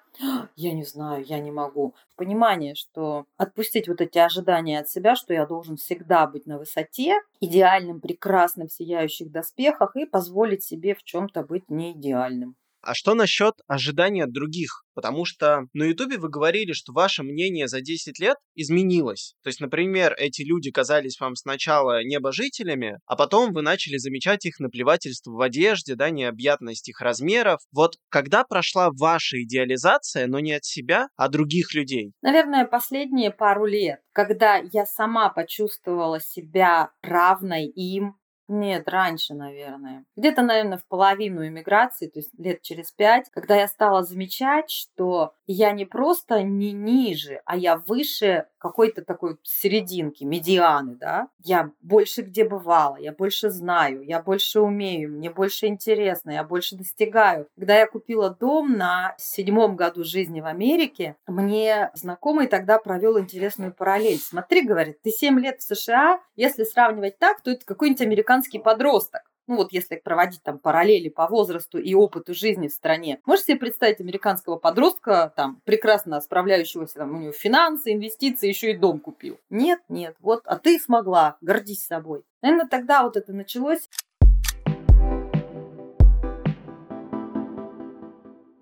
я 0.56 0.74
не 0.74 0.84
знаю, 0.84 1.24
я 1.26 1.40
не 1.40 1.52
могу. 1.52 1.96
Понимание, 2.16 2.76
что 2.76 3.26
отпустить 3.38 3.88
вот 3.88 4.02
эти 4.02 4.18
ожидания 4.18 4.80
от 4.80 4.90
себя, 4.90 5.16
что 5.16 5.34
я 5.34 5.46
должен 5.46 5.78
всегда 5.78 6.28
быть 6.28 6.46
на 6.46 6.58
высоте, 6.58 7.22
идеальным, 7.40 8.00
прекрасным, 8.00 8.70
сияющих 8.70 9.32
доспехах 9.32 9.96
и 9.96 10.06
позволить 10.06 10.64
себе 10.64 10.96
в 10.96 11.04
чем-то 11.04 11.44
быть 11.44 11.70
не 11.70 11.92
идеальным. 11.94 12.56
А 12.86 12.94
что 12.94 13.16
насчет 13.16 13.56
ожидания 13.68 14.28
других? 14.28 14.84
Потому 14.94 15.26
что 15.26 15.64
на 15.74 15.86
Ютубе 15.86 16.18
вы 16.18 16.30
говорили, 16.30 16.72
что 16.74 16.94
ваше 16.94 17.24
мнение 17.24 17.68
за 17.68 17.82
10 17.82 18.20
лет 18.20 18.38
изменилось. 18.54 19.34
То 19.44 19.48
есть, 19.48 19.60
например, 19.60 20.14
эти 20.18 20.44
люди 20.44 20.70
казались 20.70 21.20
вам 21.20 21.36
сначала 21.36 22.04
небожителями, 22.04 23.00
а 23.08 23.16
потом 23.16 23.54
вы 23.54 23.64
начали 23.64 23.98
замечать 23.98 24.46
их 24.46 24.60
наплевательство 24.60 25.32
в 25.32 25.42
одежде, 25.42 25.96
да, 25.96 26.12
необъятность 26.12 26.88
их 26.88 27.02
размеров. 27.02 27.60
Вот 27.74 27.96
когда 28.10 28.44
прошла 28.44 28.90
ваша 28.92 29.42
идеализация, 29.42 30.28
но 30.28 30.40
не 30.40 30.54
от 30.54 30.64
себя, 30.64 31.08
а 31.16 31.28
других 31.28 31.74
людей? 31.74 32.14
Наверное, 32.22 32.66
последние 32.66 33.32
пару 33.32 33.66
лет, 33.66 34.02
когда 34.14 34.58
я 34.58 34.86
сама 34.86 35.30
почувствовала 35.30 36.20
себя 36.22 36.92
равной 37.02 37.66
им, 37.66 38.16
нет, 38.48 38.88
раньше, 38.88 39.34
наверное. 39.34 40.06
Где-то, 40.16 40.44
наверное, 40.44 40.78
в 40.78 40.86
половину 40.86 41.46
иммиграции, 41.48 42.08
то 42.08 42.20
есть 42.20 42.32
лет 42.38 42.62
через 42.62 42.92
пять, 42.92 43.30
когда 43.32 43.56
я 43.56 43.68
стала 43.68 44.04
замечать, 44.04 44.70
что 44.70 45.34
я 45.48 45.72
не 45.72 45.86
просто 45.86 46.44
не 46.44 46.72
ниже, 46.72 47.42
а 47.46 47.58
я 47.58 47.78
выше 47.78 48.46
какой-то 48.60 49.04
такой 49.04 49.38
серединки, 49.44 50.24
медианы, 50.24 50.96
да. 50.96 51.28
Я 51.40 51.72
больше 51.82 52.22
где 52.22 52.44
бывала, 52.44 52.98
я 52.98 53.12
больше 53.12 53.50
знаю, 53.50 54.04
я 54.04 54.22
больше 54.22 54.60
умею, 54.60 55.12
мне 55.12 55.30
больше 55.30 55.68
интересно, 55.68 56.32
я 56.32 56.44
больше 56.44 56.76
достигаю. 56.76 57.48
Когда 57.56 57.78
я 57.78 57.88
купила 57.88 58.30
дом 58.30 58.78
на 58.78 59.16
седьмом 59.18 59.76
году 59.76 60.04
жизни 60.04 60.42
в 60.42 60.46
Америке, 60.46 61.16
мне 61.28 61.90
знакомый 61.94 62.48
тогда 62.48 62.78
провел 62.78 63.20
интересную 63.20 63.74
параллель. 63.74 64.20
Смотри, 64.20 64.62
говорит, 64.62 65.02
ты 65.02 65.10
семь 65.10 65.40
лет 65.40 65.62
в 65.62 65.64
США, 65.64 66.20
если 66.36 66.64
сравнивать 66.64 67.18
так, 67.18 67.42
то 67.42 67.52
это 67.52 67.66
какой-нибудь 67.66 68.02
американский 68.02 68.35
подросток. 68.60 69.22
ну 69.48 69.58
вот 69.58 69.72
если 69.72 69.96
проводить 69.96 70.42
там 70.44 70.60
параллели 70.60 71.10
по 71.10 71.28
возрасту 71.28 71.78
и 71.78 71.94
опыту 71.94 72.34
жизни 72.34 72.68
в 72.68 72.74
стране, 72.74 73.20
можете 73.26 73.54
себе 73.54 73.60
представить 73.60 74.00
американского 74.00 74.58
подростка, 74.58 75.34
там, 75.36 75.62
прекрасно 75.66 76.20
справляющегося, 76.22 76.96
там, 76.96 77.16
у 77.16 77.20
него 77.20 77.32
финансы, 77.32 77.94
инвестиции, 77.94 78.48
еще 78.48 78.72
и 78.72 78.78
дом 78.78 79.00
купил? 79.00 79.40
Нет, 79.50 79.80
нет, 79.90 80.16
вот, 80.20 80.42
а 80.46 80.58
ты 80.58 80.80
смогла, 80.80 81.38
гордись 81.42 81.86
собой. 81.86 82.24
Наверное, 82.42 82.68
тогда 82.68 83.04
вот 83.04 83.18
это 83.18 83.34
началось. 83.34 83.88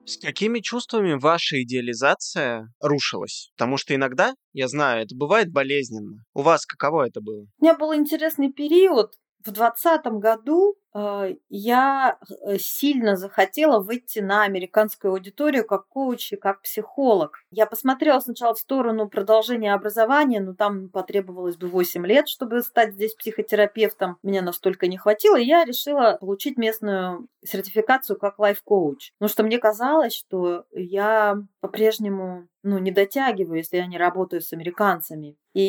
С 0.06 0.18
какими 0.18 0.60
чувствами 0.60 1.13
ваша 1.13 1.63
идеализация 1.63 2.68
рушилась? 2.82 3.51
Потому 3.56 3.77
что 3.77 3.96
иногда, 3.96 4.34
я 4.51 4.68
знаю, 4.68 5.03
это 5.06 5.15
бывает 5.15 5.50
болезненно. 5.50 6.24
У 6.34 6.42
вас 6.42 6.65
каково 6.65 7.08
это 7.08 7.22
было? 7.22 7.46
У 7.58 7.63
меня 7.63 7.75
был 7.75 7.96
интересный 7.96 8.51
период, 8.51 9.13
в 9.45 9.51
2020 9.51 10.05
году 10.21 10.75
э, 10.93 11.35
я 11.50 12.17
э, 12.45 12.57
сильно 12.57 13.17
захотела 13.17 13.79
выйти 13.79 14.19
на 14.19 14.43
американскую 14.43 15.12
аудиторию 15.12 15.65
как 15.65 15.88
коуч 15.88 16.33
и 16.33 16.35
как 16.38 16.62
психолог. 16.62 17.39
Я 17.51 17.65
посмотрела 17.65 18.19
сначала 18.19 18.53
в 18.53 18.59
сторону 18.59 19.09
продолжения 19.09 19.73
образования, 19.73 20.39
но 20.39 20.53
там 20.53 20.89
потребовалось 20.89 21.57
бы 21.57 21.67
8 21.67 22.05
лет, 22.05 22.29
чтобы 22.29 22.62
стать 22.62 22.93
здесь 22.93 23.15
психотерапевтом. 23.15 24.17
Меня 24.23 24.41
настолько 24.41 24.88
не 24.88 24.97
хватило, 24.97 25.38
и 25.38 25.45
я 25.45 25.65
решила 25.65 26.17
получить 26.19 26.57
местную 26.57 27.27
сертификацию 27.43 28.17
как 28.17 28.39
лайф-коуч. 28.39 29.12
Потому 29.19 29.29
что 29.29 29.43
мне 29.43 29.57
казалось, 29.57 30.13
что 30.13 30.65
я 30.71 31.38
по-прежнему 31.59 32.47
ну, 32.63 32.77
не 32.77 32.91
дотягиваю, 32.91 33.57
если 33.57 33.77
я 33.77 33.88
не 33.88 33.97
работаю 33.97 34.41
с 34.41 34.53
американцами. 34.53 35.35
И 35.53 35.62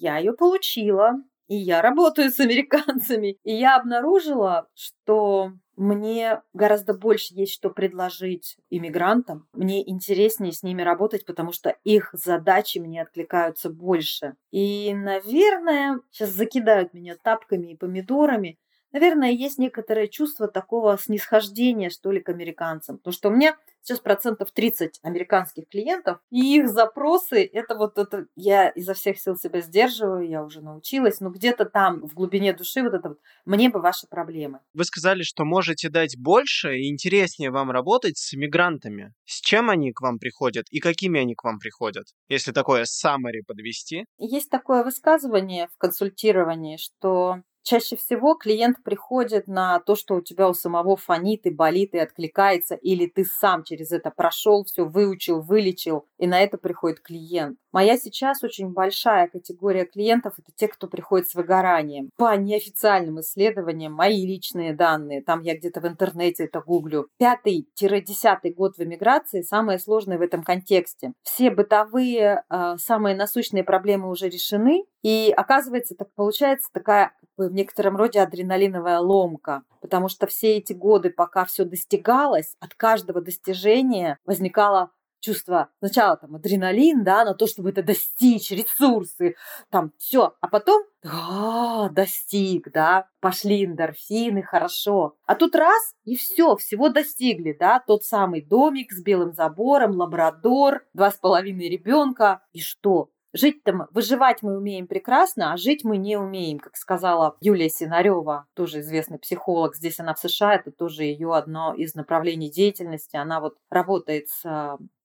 я 0.00 0.18
ее 0.18 0.32
получила 0.32 1.16
и 1.50 1.56
я 1.56 1.82
работаю 1.82 2.30
с 2.30 2.38
американцами. 2.38 3.36
И 3.42 3.52
я 3.52 3.76
обнаружила, 3.76 4.68
что 4.74 5.52
мне 5.76 6.42
гораздо 6.52 6.94
больше 6.94 7.34
есть 7.34 7.54
что 7.54 7.70
предложить 7.70 8.56
иммигрантам. 8.70 9.48
Мне 9.52 9.88
интереснее 9.90 10.52
с 10.52 10.62
ними 10.62 10.82
работать, 10.82 11.26
потому 11.26 11.50
что 11.50 11.76
их 11.82 12.10
задачи 12.12 12.78
мне 12.78 13.02
откликаются 13.02 13.68
больше. 13.68 14.36
И, 14.52 14.94
наверное, 14.94 15.98
сейчас 16.12 16.30
закидают 16.30 16.94
меня 16.94 17.16
тапками 17.20 17.72
и 17.72 17.76
помидорами, 17.76 18.56
наверное, 18.92 19.30
есть 19.30 19.58
некоторое 19.58 20.08
чувство 20.08 20.48
такого 20.48 20.98
снисхождения, 20.98 21.90
что 21.90 22.10
ли, 22.10 22.20
к 22.20 22.28
американцам. 22.28 22.98
Потому 22.98 23.12
что 23.12 23.28
у 23.28 23.32
меня 23.32 23.56
сейчас 23.82 24.00
процентов 24.00 24.50
30 24.52 25.00
американских 25.02 25.68
клиентов, 25.68 26.18
и 26.30 26.56
их 26.56 26.68
запросы, 26.68 27.48
это 27.52 27.74
вот 27.74 27.98
это, 27.98 28.26
я 28.36 28.68
изо 28.68 28.94
всех 28.94 29.18
сил 29.18 29.36
себя 29.36 29.60
сдерживаю, 29.60 30.28
я 30.28 30.44
уже 30.44 30.60
научилась, 30.60 31.20
но 31.20 31.30
где-то 31.30 31.64
там, 31.64 32.06
в 32.06 32.14
глубине 32.14 32.52
души, 32.52 32.82
вот 32.82 32.94
это 32.94 33.10
вот, 33.10 33.18
мне 33.44 33.70
бы 33.70 33.80
ваши 33.80 34.06
проблемы. 34.06 34.60
Вы 34.74 34.84
сказали, 34.84 35.22
что 35.22 35.44
можете 35.44 35.88
дать 35.88 36.16
больше 36.18 36.76
и 36.76 36.90
интереснее 36.90 37.50
вам 37.50 37.70
работать 37.70 38.18
с 38.18 38.34
иммигрантами. 38.34 39.12
С 39.24 39.40
чем 39.40 39.70
они 39.70 39.92
к 39.92 40.00
вам 40.00 40.18
приходят 40.18 40.66
и 40.70 40.80
какими 40.80 41.20
они 41.20 41.34
к 41.34 41.44
вам 41.44 41.58
приходят? 41.58 42.06
Если 42.28 42.52
такое 42.52 42.84
summary 42.84 43.42
подвести. 43.46 44.04
Есть 44.18 44.50
такое 44.50 44.84
высказывание 44.84 45.68
в 45.74 45.78
консультировании, 45.78 46.76
что 46.76 47.42
Чаще 47.62 47.96
всего 47.96 48.34
клиент 48.34 48.82
приходит 48.82 49.46
на 49.46 49.80
то, 49.80 49.94
что 49.94 50.16
у 50.16 50.20
тебя 50.20 50.48
у 50.48 50.54
самого 50.54 50.96
фонит 50.96 51.46
и 51.46 51.50
болит 51.50 51.94
и 51.94 51.98
откликается, 51.98 52.74
или 52.74 53.06
ты 53.06 53.24
сам 53.24 53.64
через 53.64 53.92
это 53.92 54.10
прошел, 54.10 54.64
все 54.64 54.84
выучил, 54.84 55.40
вылечил, 55.40 56.06
и 56.18 56.26
на 56.26 56.40
это 56.40 56.58
приходит 56.58 57.00
клиент. 57.00 57.58
Моя 57.72 57.96
сейчас 57.96 58.42
очень 58.42 58.72
большая 58.72 59.28
категория 59.28 59.84
клиентов– 59.84 60.34
это 60.38 60.50
те, 60.56 60.66
кто 60.66 60.88
приходит 60.88 61.28
с 61.28 61.34
выгоранием. 61.34 62.10
По 62.16 62.36
неофициальным 62.36 63.20
исследованиям, 63.20 63.92
мои 63.92 64.26
личные 64.26 64.74
данные, 64.74 65.22
там 65.22 65.42
я 65.42 65.56
где-то 65.56 65.80
в 65.80 65.86
интернете 65.86 66.44
это 66.44 66.60
гуглю, 66.60 67.08
пятый-десятый 67.18 68.52
год 68.52 68.76
в 68.76 68.82
эмиграции 68.82 69.42
самое 69.42 69.78
сложное 69.78 70.18
в 70.18 70.22
этом 70.22 70.42
контексте. 70.42 71.12
Все 71.22 71.50
бытовые, 71.50 72.42
а, 72.48 72.76
самые 72.78 73.14
насущные 73.14 73.62
проблемы 73.62 74.08
уже 74.08 74.28
решены, 74.28 74.84
и 75.02 75.32
оказывается, 75.34 75.94
так 75.94 76.12
получается 76.14 76.68
такая 76.72 77.12
в 77.36 77.52
некотором 77.52 77.96
роде 77.96 78.20
адреналиновая 78.20 78.98
ломка, 78.98 79.62
потому 79.80 80.08
что 80.08 80.26
все 80.26 80.56
эти 80.58 80.72
годы, 80.72 81.10
пока 81.10 81.44
все 81.44 81.64
достигалось, 81.64 82.56
от 82.60 82.74
каждого 82.74 83.20
достижения 83.20 84.18
возникало 84.24 84.90
чувство 85.20 85.68
сначала 85.78 86.16
там 86.16 86.34
адреналин, 86.36 87.04
да, 87.04 87.24
на 87.24 87.34
то, 87.34 87.46
чтобы 87.46 87.70
это 87.70 87.82
достичь, 87.82 88.50
ресурсы, 88.50 89.36
там 89.70 89.92
все, 89.98 90.34
а 90.40 90.48
потом 90.48 90.82
а, 91.04 91.88
достиг, 91.90 92.70
да, 92.72 93.08
пошли 93.20 93.64
эндорфины, 93.64 94.42
хорошо. 94.42 95.16
А 95.26 95.34
тут 95.34 95.54
раз, 95.54 95.94
и 96.04 96.16
все, 96.16 96.56
всего 96.56 96.88
достигли, 96.88 97.56
да, 97.58 97.82
тот 97.86 98.04
самый 98.04 98.42
домик 98.42 98.92
с 98.92 99.02
белым 99.02 99.32
забором, 99.32 99.92
лабрадор, 99.92 100.84
два 100.94 101.10
с 101.10 101.16
половиной 101.16 101.68
ребенка, 101.68 102.42
и 102.52 102.60
что? 102.60 103.10
Жить 103.32 103.62
там, 103.62 103.86
выживать 103.92 104.42
мы 104.42 104.56
умеем 104.56 104.88
прекрасно, 104.88 105.52
а 105.52 105.56
жить 105.56 105.84
мы 105.84 105.98
не 105.98 106.16
умеем, 106.16 106.58
как 106.58 106.76
сказала 106.76 107.36
Юлия 107.40 107.68
Синарева, 107.68 108.46
тоже 108.54 108.80
известный 108.80 109.18
психолог. 109.18 109.76
Здесь 109.76 110.00
она 110.00 110.14
в 110.14 110.18
США, 110.18 110.56
это 110.56 110.72
тоже 110.72 111.04
ее 111.04 111.34
одно 111.34 111.74
из 111.74 111.94
направлений 111.94 112.50
деятельности. 112.50 113.16
Она 113.16 113.40
вот 113.40 113.56
работает 113.70 114.28
с, 114.28 114.42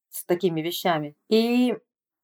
с 0.10 0.26
такими 0.26 0.62
вещами. 0.62 1.16
И 1.30 1.76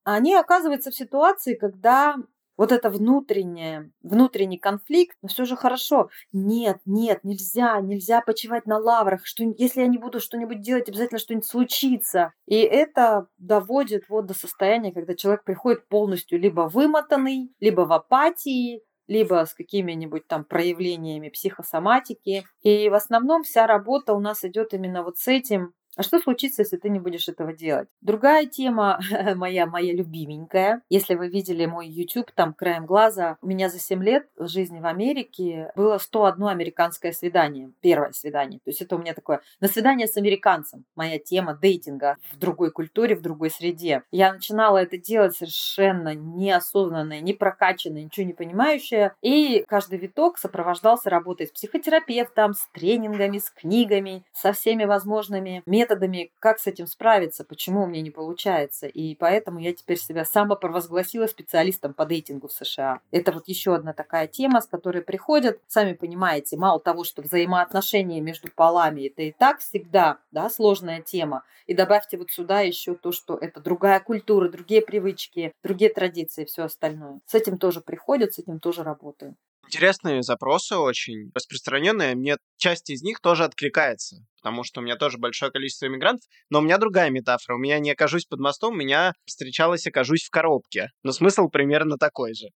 они 0.04 0.34
оказываются 0.34 0.90
в 0.90 0.96
ситуации, 0.96 1.54
когда 1.54 2.16
вот 2.56 2.72
это 2.72 2.90
внутреннее, 2.90 3.90
внутренний 4.02 4.58
конфликт, 4.58 5.16
но 5.22 5.28
все 5.28 5.44
же 5.44 5.56
хорошо. 5.56 6.10
Нет, 6.32 6.78
нет, 6.84 7.24
нельзя, 7.24 7.80
нельзя 7.80 8.20
почивать 8.20 8.66
на 8.66 8.78
лаврах, 8.78 9.26
что 9.26 9.44
если 9.56 9.80
я 9.80 9.86
не 9.86 9.98
буду 9.98 10.20
что-нибудь 10.20 10.60
делать, 10.60 10.88
обязательно 10.88 11.18
что-нибудь 11.18 11.46
случится. 11.46 12.32
И 12.46 12.56
это 12.56 13.26
доводит 13.38 14.08
вот 14.08 14.26
до 14.26 14.34
состояния, 14.34 14.92
когда 14.92 15.14
человек 15.14 15.44
приходит 15.44 15.88
полностью 15.88 16.38
либо 16.38 16.62
вымотанный, 16.62 17.52
либо 17.60 17.82
в 17.82 17.92
апатии, 17.92 18.82
либо 19.08 19.44
с 19.44 19.54
какими-нибудь 19.54 20.26
там 20.26 20.44
проявлениями 20.44 21.28
психосоматики. 21.28 22.44
И 22.62 22.88
в 22.88 22.94
основном 22.94 23.42
вся 23.42 23.66
работа 23.66 24.14
у 24.14 24.20
нас 24.20 24.44
идет 24.44 24.74
именно 24.74 25.02
вот 25.02 25.18
с 25.18 25.28
этим, 25.28 25.74
а 25.94 26.02
что 26.02 26.20
случится, 26.20 26.62
если 26.62 26.78
ты 26.78 26.88
не 26.88 26.98
будешь 26.98 27.28
этого 27.28 27.52
делать? 27.52 27.88
Другая 28.00 28.46
тема 28.46 28.98
моя, 29.34 29.66
моя 29.66 29.92
любименькая. 29.92 30.82
Если 30.88 31.14
вы 31.14 31.28
видели 31.28 31.66
мой 31.66 31.86
YouTube, 31.86 32.30
там 32.32 32.54
краем 32.54 32.86
глаза, 32.86 33.36
у 33.42 33.46
меня 33.46 33.68
за 33.68 33.78
7 33.78 34.02
лет 34.02 34.26
жизни 34.38 34.80
в 34.80 34.86
Америке 34.86 35.70
было 35.76 35.98
101 35.98 36.46
американское 36.46 37.12
свидание. 37.12 37.72
Первое 37.80 38.12
свидание. 38.12 38.60
То 38.64 38.70
есть 38.70 38.80
это 38.80 38.96
у 38.96 38.98
меня 38.98 39.12
такое 39.12 39.42
на 39.60 39.68
свидание 39.68 40.06
с 40.06 40.16
американцем. 40.16 40.84
Моя 40.96 41.18
тема 41.18 41.54
дейтинга 41.54 42.16
в 42.30 42.38
другой 42.38 42.70
культуре, 42.70 43.14
в 43.14 43.20
другой 43.20 43.50
среде. 43.50 44.02
Я 44.10 44.32
начинала 44.32 44.78
это 44.78 44.96
делать 44.96 45.36
совершенно 45.36 46.14
неосознанно, 46.14 47.20
не 47.20 47.34
прокачанная, 47.34 48.04
ничего 48.04 48.24
не 48.24 48.32
понимающая. 48.32 49.14
И 49.20 49.64
каждый 49.68 49.98
виток 49.98 50.38
сопровождался 50.38 51.10
работой 51.10 51.48
с 51.48 51.50
психотерапевтом, 51.50 52.54
с 52.54 52.66
тренингами, 52.72 53.38
с 53.38 53.50
книгами, 53.50 54.24
со 54.32 54.52
всеми 54.52 54.84
возможными 54.84 55.62
методами 55.66 55.81
методами, 55.82 56.30
как 56.38 56.58
с 56.58 56.66
этим 56.66 56.86
справиться, 56.86 57.44
почему 57.44 57.82
у 57.82 57.86
меня 57.86 58.02
не 58.02 58.10
получается. 58.10 58.86
И 58.86 59.14
поэтому 59.16 59.58
я 59.58 59.72
теперь 59.72 59.98
себя 59.98 60.24
самопровозгласила 60.24 61.26
специалистом 61.26 61.92
по 61.92 62.06
дейтингу 62.06 62.48
в 62.48 62.52
США. 62.52 63.00
Это 63.10 63.32
вот 63.32 63.48
еще 63.48 63.74
одна 63.74 63.92
такая 63.92 64.26
тема, 64.28 64.60
с 64.60 64.66
которой 64.66 65.02
приходят. 65.02 65.60
Сами 65.66 65.94
понимаете, 65.94 66.56
мало 66.56 66.80
того, 66.80 67.04
что 67.04 67.22
взаимоотношения 67.22 68.20
между 68.20 68.50
полами 68.52 69.08
это 69.08 69.22
и 69.22 69.32
так 69.32 69.58
всегда 69.58 70.18
да, 70.30 70.48
сложная 70.50 71.00
тема. 71.02 71.42
И 71.66 71.74
добавьте 71.74 72.16
вот 72.16 72.30
сюда 72.30 72.60
еще 72.60 72.94
то, 72.94 73.12
что 73.12 73.36
это 73.36 73.60
другая 73.60 74.00
культура, 74.00 74.48
другие 74.48 74.82
привычки, 74.82 75.52
другие 75.62 75.92
традиции, 75.92 76.44
все 76.44 76.64
остальное. 76.64 77.20
С 77.26 77.34
этим 77.34 77.58
тоже 77.58 77.80
приходят, 77.80 78.34
с 78.34 78.38
этим 78.38 78.60
тоже 78.60 78.82
работаю. 78.82 79.36
Интересные 79.66 80.22
запросы 80.22 80.76
очень 80.76 81.30
распространенные. 81.34 82.14
Мне 82.14 82.36
часть 82.58 82.90
из 82.90 83.02
них 83.02 83.20
тоже 83.20 83.44
откликается, 83.44 84.18
потому 84.42 84.64
что 84.64 84.80
у 84.80 84.84
меня 84.84 84.96
тоже 84.96 85.18
большое 85.18 85.50
количество 85.50 85.86
иммигрантов. 85.86 86.28
Но 86.50 86.58
у 86.58 86.62
меня 86.62 86.78
другая 86.78 87.10
метафора. 87.10 87.56
У 87.56 87.58
меня 87.58 87.78
не 87.78 87.90
окажусь 87.90 88.26
под 88.26 88.40
мостом, 88.40 88.74
у 88.74 88.76
меня 88.76 89.14
встречалось 89.24 89.86
окажусь 89.86 90.24
в 90.24 90.30
коробке. 90.30 90.90
Но 91.02 91.12
смысл 91.12 91.48
примерно 91.48 91.96
такой 91.96 92.34
же. 92.34 92.48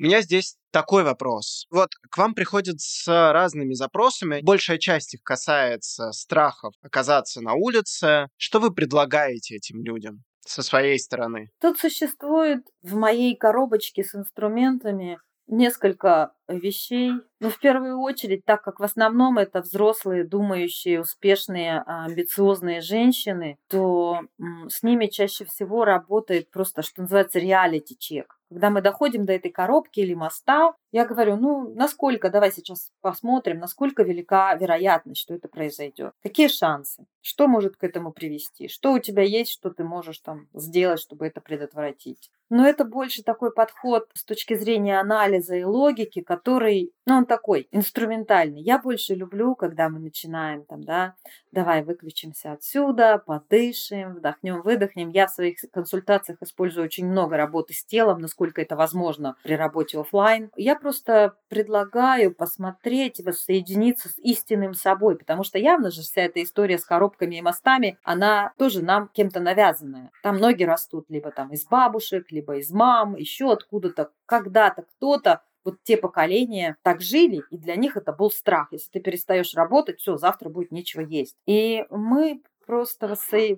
У 0.00 0.02
меня 0.02 0.22
здесь 0.22 0.56
такой 0.70 1.04
вопрос. 1.04 1.66
Вот 1.70 1.90
к 2.10 2.16
вам 2.16 2.34
приходят 2.34 2.80
с 2.80 3.06
разными 3.06 3.74
запросами. 3.74 4.40
Большая 4.40 4.78
часть 4.78 5.12
их 5.12 5.22
касается 5.22 6.10
страхов 6.12 6.72
оказаться 6.80 7.42
на 7.42 7.52
улице. 7.52 8.28
Что 8.38 8.60
вы 8.60 8.72
предлагаете 8.72 9.56
этим 9.56 9.84
людям? 9.84 10.24
Со 10.40 10.62
своей 10.62 10.98
стороны? 10.98 11.50
Тут 11.60 11.78
существует 11.78 12.66
в 12.82 12.94
моей 12.94 13.36
коробочке 13.36 14.04
с 14.04 14.14
инструментами 14.14 15.18
несколько 15.50 16.32
вещей. 16.48 17.12
Но 17.40 17.50
в 17.50 17.58
первую 17.58 17.98
очередь, 18.00 18.44
так 18.44 18.62
как 18.62 18.80
в 18.80 18.82
основном 18.84 19.38
это 19.38 19.60
взрослые, 19.60 20.24
думающие, 20.24 21.00
успешные, 21.00 21.82
а, 21.86 22.04
амбициозные 22.04 22.80
женщины, 22.80 23.58
то 23.68 24.20
с 24.68 24.82
ними 24.82 25.06
чаще 25.06 25.44
всего 25.44 25.84
работает 25.84 26.50
просто, 26.50 26.82
что 26.82 27.02
называется, 27.02 27.38
реалити-чек. 27.38 28.38
Когда 28.48 28.70
мы 28.70 28.82
доходим 28.82 29.26
до 29.26 29.32
этой 29.32 29.50
коробки 29.50 30.00
или 30.00 30.14
моста, 30.14 30.72
Я 30.92 31.04
говорю, 31.04 31.36
ну, 31.36 31.72
насколько, 31.74 32.30
давай 32.30 32.50
сейчас 32.50 32.90
посмотрим, 33.00 33.58
насколько 33.58 34.02
велика 34.02 34.54
вероятность, 34.54 35.20
что 35.20 35.34
это 35.34 35.48
произойдет. 35.48 36.12
Какие 36.22 36.48
шансы? 36.48 37.06
Что 37.20 37.46
может 37.46 37.76
к 37.76 37.84
этому 37.84 38.12
привести? 38.12 38.68
Что 38.68 38.92
у 38.92 38.98
тебя 38.98 39.22
есть, 39.22 39.52
что 39.52 39.70
ты 39.70 39.84
можешь 39.84 40.18
там 40.18 40.48
сделать, 40.52 41.00
чтобы 41.00 41.26
это 41.26 41.40
предотвратить? 41.40 42.30
Но 42.48 42.66
это 42.66 42.84
больше 42.84 43.22
такой 43.22 43.52
подход 43.52 44.08
с 44.12 44.24
точки 44.24 44.54
зрения 44.54 44.98
анализа 44.98 45.54
и 45.54 45.62
логики, 45.62 46.20
который, 46.20 46.92
ну, 47.06 47.18
он 47.18 47.26
такой 47.26 47.68
инструментальный. 47.70 48.60
Я 48.60 48.78
больше 48.78 49.14
люблю, 49.14 49.54
когда 49.54 49.88
мы 49.88 50.00
начинаем 50.00 50.64
там, 50.64 50.82
да, 50.82 51.14
давай 51.52 51.84
выключимся 51.84 52.52
отсюда, 52.52 53.22
подышим, 53.24 54.14
вдохнем, 54.14 54.62
выдохнем. 54.62 55.10
Я 55.10 55.28
в 55.28 55.30
своих 55.30 55.58
консультациях 55.72 56.38
использую 56.42 56.86
очень 56.86 57.06
много 57.06 57.36
работы 57.36 57.72
с 57.72 57.84
телом, 57.84 58.18
насколько 58.18 58.60
это 58.60 58.74
возможно 58.74 59.36
при 59.44 59.54
работе 59.54 60.00
офлайн. 60.00 60.50
Я 60.56 60.74
просто 60.80 61.36
предлагаю 61.48 62.34
посмотреть, 62.34 63.20
воссоединиться 63.20 64.08
с 64.08 64.18
истинным 64.18 64.74
собой, 64.74 65.16
потому 65.16 65.44
что 65.44 65.58
явно 65.58 65.90
же 65.90 66.02
вся 66.02 66.22
эта 66.22 66.42
история 66.42 66.78
с 66.78 66.84
коробками 66.84 67.36
и 67.36 67.42
мостами, 67.42 67.98
она 68.02 68.52
тоже 68.58 68.82
нам 68.82 69.08
кем-то 69.12 69.40
навязанная. 69.40 70.10
Там 70.22 70.38
ноги 70.38 70.64
растут 70.64 71.06
либо 71.08 71.30
там 71.30 71.52
из 71.52 71.66
бабушек, 71.66 72.30
либо 72.30 72.56
из 72.56 72.70
мам, 72.70 73.16
еще 73.16 73.52
откуда-то, 73.52 74.10
когда-то 74.26 74.82
кто-то 74.82 75.42
вот 75.64 75.76
те 75.82 75.96
поколения 75.96 76.76
так 76.82 77.00
жили, 77.00 77.42
и 77.50 77.58
для 77.58 77.76
них 77.76 77.96
это 77.96 78.12
был 78.12 78.30
страх. 78.30 78.68
Если 78.72 78.90
ты 78.90 79.00
перестаешь 79.00 79.54
работать, 79.54 80.00
все, 80.00 80.16
завтра 80.16 80.48
будет 80.48 80.72
нечего 80.72 81.02
есть. 81.02 81.36
И 81.46 81.84
мы 81.90 82.42
просто 82.66 83.14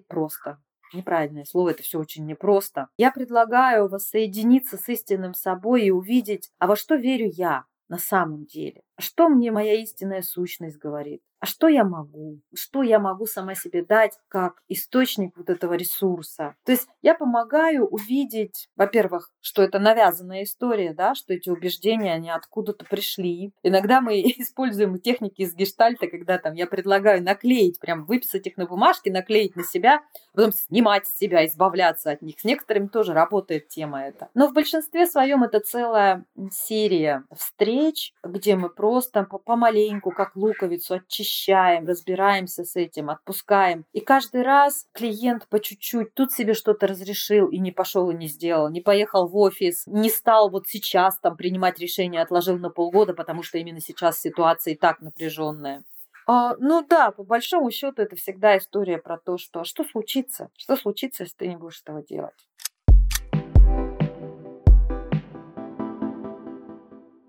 просто, 0.08 0.58
неправильное 0.94 1.44
слово, 1.44 1.70
это 1.70 1.82
все 1.82 1.98
очень 1.98 2.26
непросто. 2.26 2.88
Я 2.96 3.10
предлагаю 3.12 3.88
воссоединиться 3.88 4.76
с 4.76 4.88
истинным 4.88 5.34
собой 5.34 5.84
и 5.84 5.90
увидеть, 5.90 6.50
а 6.58 6.66
во 6.66 6.76
что 6.76 6.94
верю 6.94 7.30
я 7.32 7.64
на 7.88 7.98
самом 7.98 8.46
деле. 8.46 8.82
Что 8.98 9.28
мне 9.28 9.50
моя 9.50 9.74
истинная 9.80 10.22
сущность 10.22 10.78
говорит? 10.78 11.22
а 11.42 11.46
что 11.46 11.66
я 11.66 11.82
могу, 11.82 12.40
что 12.54 12.84
я 12.84 13.00
могу 13.00 13.26
сама 13.26 13.56
себе 13.56 13.84
дать 13.84 14.16
как 14.28 14.62
источник 14.68 15.36
вот 15.36 15.50
этого 15.50 15.74
ресурса. 15.74 16.54
То 16.64 16.70
есть 16.70 16.86
я 17.02 17.16
помогаю 17.16 17.84
увидеть, 17.88 18.68
во-первых, 18.76 19.28
что 19.40 19.64
это 19.64 19.80
навязанная 19.80 20.44
история, 20.44 20.94
да, 20.94 21.16
что 21.16 21.34
эти 21.34 21.50
убеждения, 21.50 22.14
они 22.14 22.30
откуда-то 22.30 22.84
пришли. 22.84 23.52
Иногда 23.64 24.00
мы 24.00 24.20
используем 24.38 25.00
техники 25.00 25.42
из 25.42 25.52
гештальта, 25.56 26.06
когда 26.06 26.38
там 26.38 26.54
я 26.54 26.68
предлагаю 26.68 27.20
наклеить, 27.24 27.80
прям 27.80 28.04
выписать 28.04 28.46
их 28.46 28.56
на 28.56 28.66
бумажке, 28.66 29.10
наклеить 29.10 29.56
на 29.56 29.64
себя, 29.64 30.02
потом 30.32 30.52
снимать 30.52 31.08
с 31.08 31.18
себя, 31.18 31.44
избавляться 31.44 32.12
от 32.12 32.22
них. 32.22 32.38
С 32.38 32.44
некоторыми 32.44 32.86
тоже 32.86 33.14
работает 33.14 33.66
тема 33.66 34.04
эта. 34.04 34.28
Но 34.34 34.46
в 34.46 34.52
большинстве 34.52 35.06
своем 35.06 35.42
это 35.42 35.58
целая 35.58 36.24
серия 36.52 37.24
встреч, 37.36 38.14
где 38.22 38.54
мы 38.54 38.70
просто 38.82 39.22
помаленьку, 39.22 40.10
как 40.10 40.34
луковицу, 40.34 40.94
очищаем 40.94 41.86
разбираемся 41.86 42.64
с 42.64 42.74
этим, 42.74 43.10
отпускаем. 43.10 43.84
И 43.92 44.00
каждый 44.00 44.42
раз 44.42 44.88
клиент 44.92 45.46
по 45.46 45.60
чуть-чуть 45.60 46.14
тут 46.14 46.32
себе 46.32 46.52
что-то 46.52 46.88
разрешил 46.88 47.46
и 47.46 47.60
не 47.60 47.70
пошел 47.70 48.10
и 48.10 48.14
не 48.16 48.26
сделал, 48.26 48.68
не 48.70 48.80
поехал 48.80 49.28
в 49.28 49.36
офис, 49.36 49.84
не 49.86 50.10
стал 50.10 50.50
вот 50.50 50.66
сейчас 50.66 51.16
там 51.20 51.36
принимать 51.36 51.78
решение, 51.78 52.22
отложил 52.22 52.58
на 52.58 52.70
полгода, 52.70 53.14
потому 53.14 53.44
что 53.44 53.56
именно 53.56 53.80
сейчас 53.80 54.18
ситуация 54.18 54.74
и 54.74 54.76
так 54.76 55.00
напряженная. 55.00 55.84
А, 56.26 56.56
ну 56.58 56.84
да, 56.84 57.12
по 57.12 57.22
большому 57.22 57.70
счету 57.70 58.02
это 58.02 58.16
всегда 58.16 58.58
история 58.58 58.98
про 58.98 59.16
то, 59.16 59.38
что 59.38 59.60
а 59.60 59.64
что 59.64 59.84
случится, 59.84 60.50
что 60.56 60.74
случится, 60.74 61.22
если 61.22 61.36
ты 61.36 61.46
не 61.46 61.56
будешь 61.56 61.80
этого 61.82 62.02
делать. 62.02 62.34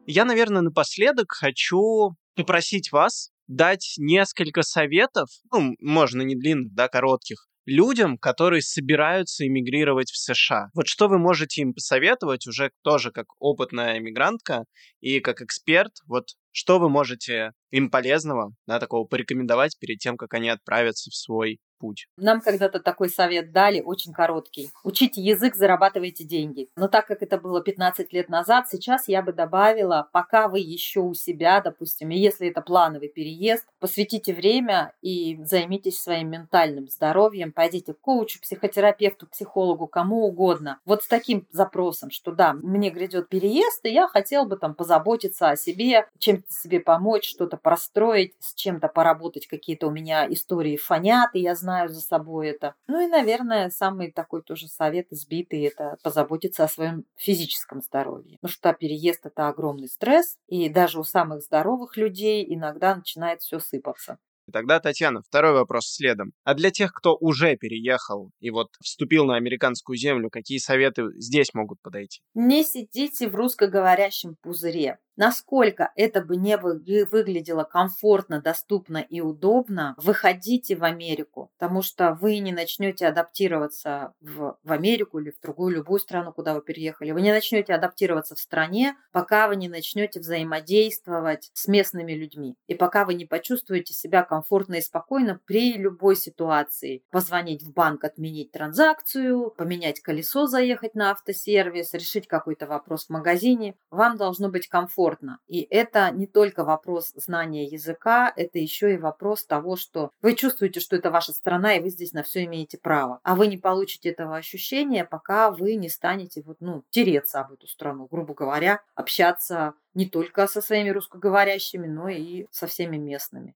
Я, 0.05 0.25
наверное, 0.25 0.61
напоследок 0.61 1.31
хочу 1.31 2.15
попросить 2.35 2.91
вас 2.91 3.29
дать 3.47 3.93
несколько 3.97 4.61
советов, 4.63 5.29
ну, 5.51 5.75
можно 5.79 6.21
не 6.21 6.35
длинных, 6.35 6.73
да, 6.73 6.87
коротких, 6.87 7.47
людям, 7.65 8.17
которые 8.17 8.61
собираются 8.61 9.47
эмигрировать 9.47 10.11
в 10.11 10.17
США. 10.17 10.67
Вот 10.73 10.87
что 10.87 11.07
вы 11.07 11.17
можете 11.17 11.61
им 11.61 11.73
посоветовать 11.73 12.47
уже 12.47 12.71
тоже 12.81 13.11
как 13.11 13.27
опытная 13.39 13.99
эмигрантка 13.99 14.65
и 14.99 15.19
как 15.19 15.41
эксперт, 15.41 15.91
вот 16.07 16.25
что 16.51 16.79
вы 16.79 16.89
можете 16.89 17.51
им 17.71 17.89
полезного, 17.89 18.53
да, 18.67 18.79
такого 18.79 19.05
порекомендовать 19.07 19.77
перед 19.79 19.99
тем, 19.99 20.17
как 20.17 20.33
они 20.33 20.49
отправятся 20.49 21.09
в 21.09 21.15
свой 21.15 21.59
путь. 21.83 22.07
Нам 22.15 22.39
когда-то 22.39 22.79
такой 22.79 23.09
совет 23.09 23.51
дали, 23.51 23.81
очень 23.81 24.13
короткий. 24.13 24.69
Учите 24.85 25.21
язык, 25.21 25.55
зарабатывайте 25.55 26.23
деньги. 26.23 26.69
Но 26.77 26.87
так 26.87 27.07
как 27.07 27.21
это 27.21 27.37
было 27.37 27.61
15 27.61 28.13
лет 28.13 28.29
назад, 28.29 28.69
сейчас 28.69 29.09
я 29.09 29.21
бы 29.21 29.33
добавила, 29.33 30.07
пока 30.13 30.47
вы 30.47 30.59
еще 30.59 31.01
у 31.01 31.13
себя, 31.13 31.59
допустим, 31.59 32.09
и 32.11 32.17
если 32.17 32.47
это 32.47 32.61
плановый 32.61 33.09
переезд, 33.09 33.65
посвятите 33.81 34.33
время 34.33 34.93
и 35.01 35.37
займитесь 35.43 35.99
своим 35.99 36.29
ментальным 36.29 36.87
здоровьем, 36.87 37.51
пойдите 37.51 37.93
к 37.93 37.99
коучу, 37.99 38.39
психотерапевту, 38.39 39.27
психологу, 39.27 39.85
кому 39.87 40.25
угодно. 40.25 40.79
Вот 40.85 41.03
с 41.03 41.07
таким 41.07 41.45
запросом, 41.51 42.11
что 42.11 42.31
да, 42.31 42.53
мне 42.53 42.91
грядет 42.91 43.27
переезд, 43.27 43.85
и 43.85 43.91
я 43.91 44.07
хотел 44.07 44.45
бы 44.45 44.55
там 44.55 44.73
позаботиться 44.73 45.49
о 45.49 45.57
себе, 45.57 46.07
чем-то 46.17 46.47
себе 46.49 46.79
помочь, 46.79 47.29
что-то 47.29 47.57
простроить, 47.57 48.35
с 48.39 48.53
чем-то 48.53 48.87
поработать, 48.87 49.47
какие-то 49.47 49.87
у 49.87 49.91
меня 49.91 50.25
истории 50.31 50.77
фонят, 50.77 51.31
и 51.33 51.41
я 51.41 51.55
знаю, 51.55 51.72
знаю 51.73 51.89
за 51.89 52.01
собой 52.01 52.49
это. 52.49 52.75
Ну 52.87 53.03
и, 53.03 53.07
наверное, 53.07 53.69
самый 53.71 54.11
такой 54.11 54.43
тоже 54.43 54.67
совет 54.67 55.07
избитый– 55.11 55.61
это 55.63 55.97
позаботиться 56.03 56.63
о 56.63 56.67
своем 56.67 57.05
физическом 57.17 57.81
здоровье. 57.81 58.37
Потому 58.41 58.53
что 58.53 58.73
переезд– 58.73 59.21
это 59.25 59.47
огромный 59.47 59.87
стресс, 59.87 60.37
и 60.47 60.69
даже 60.69 60.99
у 60.99 61.03
самых 61.03 61.41
здоровых 61.41 61.97
людей 61.97 62.45
иногда 62.47 62.95
начинает 62.95 63.41
все 63.41 63.59
сыпаться. 63.59 64.19
Тогда, 64.51 64.79
Татьяна, 64.79 65.21
второй 65.21 65.53
вопрос 65.53 65.87
следом. 65.87 66.33
А 66.43 66.53
для 66.53 66.69
тех, 66.69 66.93
кто 66.93 67.15
уже 67.19 67.55
переехал 67.55 68.29
и 68.39 68.49
вот 68.49 68.67
вступил 68.81 69.25
на 69.25 69.35
американскую 69.35 69.97
землю, 69.97 70.29
какие 70.29 70.57
советы 70.57 71.03
здесь 71.15 71.53
могут 71.53 71.81
подойти? 71.81 72.21
Не 72.33 72.63
сидите 72.63 73.29
в 73.29 73.35
русскоговорящем 73.35 74.35
пузыре. 74.41 74.99
Насколько 75.15 75.91
это 75.95 76.21
бы 76.21 76.37
не 76.37 76.57
выглядело 76.57 77.63
комфортно, 77.63 78.41
доступно 78.41 78.97
и 78.97 79.21
удобно, 79.21 79.93
выходите 79.97 80.75
в 80.75 80.83
Америку, 80.83 81.51
потому 81.59 81.83
что 81.83 82.17
вы 82.19 82.39
не 82.39 82.51
начнете 82.51 83.07
адаптироваться 83.07 84.13
в, 84.21 84.57
в 84.63 84.71
Америку 84.71 85.19
или 85.19 85.29
в 85.29 85.39
другую 85.39 85.75
любую 85.75 85.99
страну, 85.99 86.33
куда 86.33 86.55
вы 86.55 86.61
переехали. 86.61 87.11
Вы 87.11 87.21
не 87.21 87.31
начнете 87.31 87.73
адаптироваться 87.73 88.35
в 88.35 88.39
стране, 88.39 88.95
пока 89.11 89.47
вы 89.47 89.55
не 89.55 89.69
начнете 89.69 90.19
взаимодействовать 90.19 91.51
с 91.53 91.67
местными 91.67 92.13
людьми. 92.13 92.55
И 92.67 92.73
пока 92.73 93.05
вы 93.05 93.13
не 93.13 93.25
почувствуете 93.25 93.93
себя 93.93 94.23
комфортно 94.23 94.75
и 94.75 94.81
спокойно 94.81 95.39
при 95.45 95.77
любой 95.77 96.15
ситуации. 96.15 97.03
Позвонить 97.11 97.61
в 97.61 97.71
банк, 97.71 98.03
отменить 98.03 98.51
транзакцию, 98.51 99.51
поменять 99.51 99.99
колесо, 99.99 100.47
заехать 100.47 100.95
на 100.95 101.11
автосервис, 101.11 101.93
решить 101.93 102.27
какой-то 102.27 102.65
вопрос 102.65 103.05
в 103.05 103.09
магазине. 103.11 103.75
Вам 103.91 104.17
должно 104.17 104.49
быть 104.49 104.67
комфортно 104.67 105.02
комфортно. 105.03 105.39
И 105.47 105.61
это 105.69 106.11
не 106.11 106.27
только 106.27 106.63
вопрос 106.63 107.11
знания 107.15 107.65
языка, 107.65 108.31
это 108.35 108.59
еще 108.59 108.93
и 108.93 108.97
вопрос 108.97 109.45
того, 109.45 109.75
что 109.75 110.11
вы 110.21 110.35
чувствуете, 110.35 110.79
что 110.79 110.95
это 110.95 111.11
ваша 111.11 111.33
страна, 111.33 111.75
и 111.75 111.81
вы 111.81 111.89
здесь 111.89 112.13
на 112.13 112.23
все 112.23 112.45
имеете 112.45 112.77
право. 112.77 113.19
А 113.23 113.35
вы 113.35 113.47
не 113.47 113.57
получите 113.57 114.09
этого 114.09 114.37
ощущения, 114.37 115.05
пока 115.05 115.51
вы 115.51 115.75
не 115.75 115.89
станете 115.89 116.41
вот, 116.45 116.57
ну, 116.59 116.83
тереться 116.89 117.41
об 117.41 117.53
эту 117.53 117.67
страну, 117.67 118.07
грубо 118.09 118.33
говоря, 118.33 118.81
общаться 118.95 119.73
не 119.93 120.07
только 120.07 120.47
со 120.47 120.61
своими 120.61 120.89
русскоговорящими, 120.89 121.87
но 121.87 122.09
и 122.09 122.45
со 122.51 122.67
всеми 122.67 122.97
местными. 122.97 123.55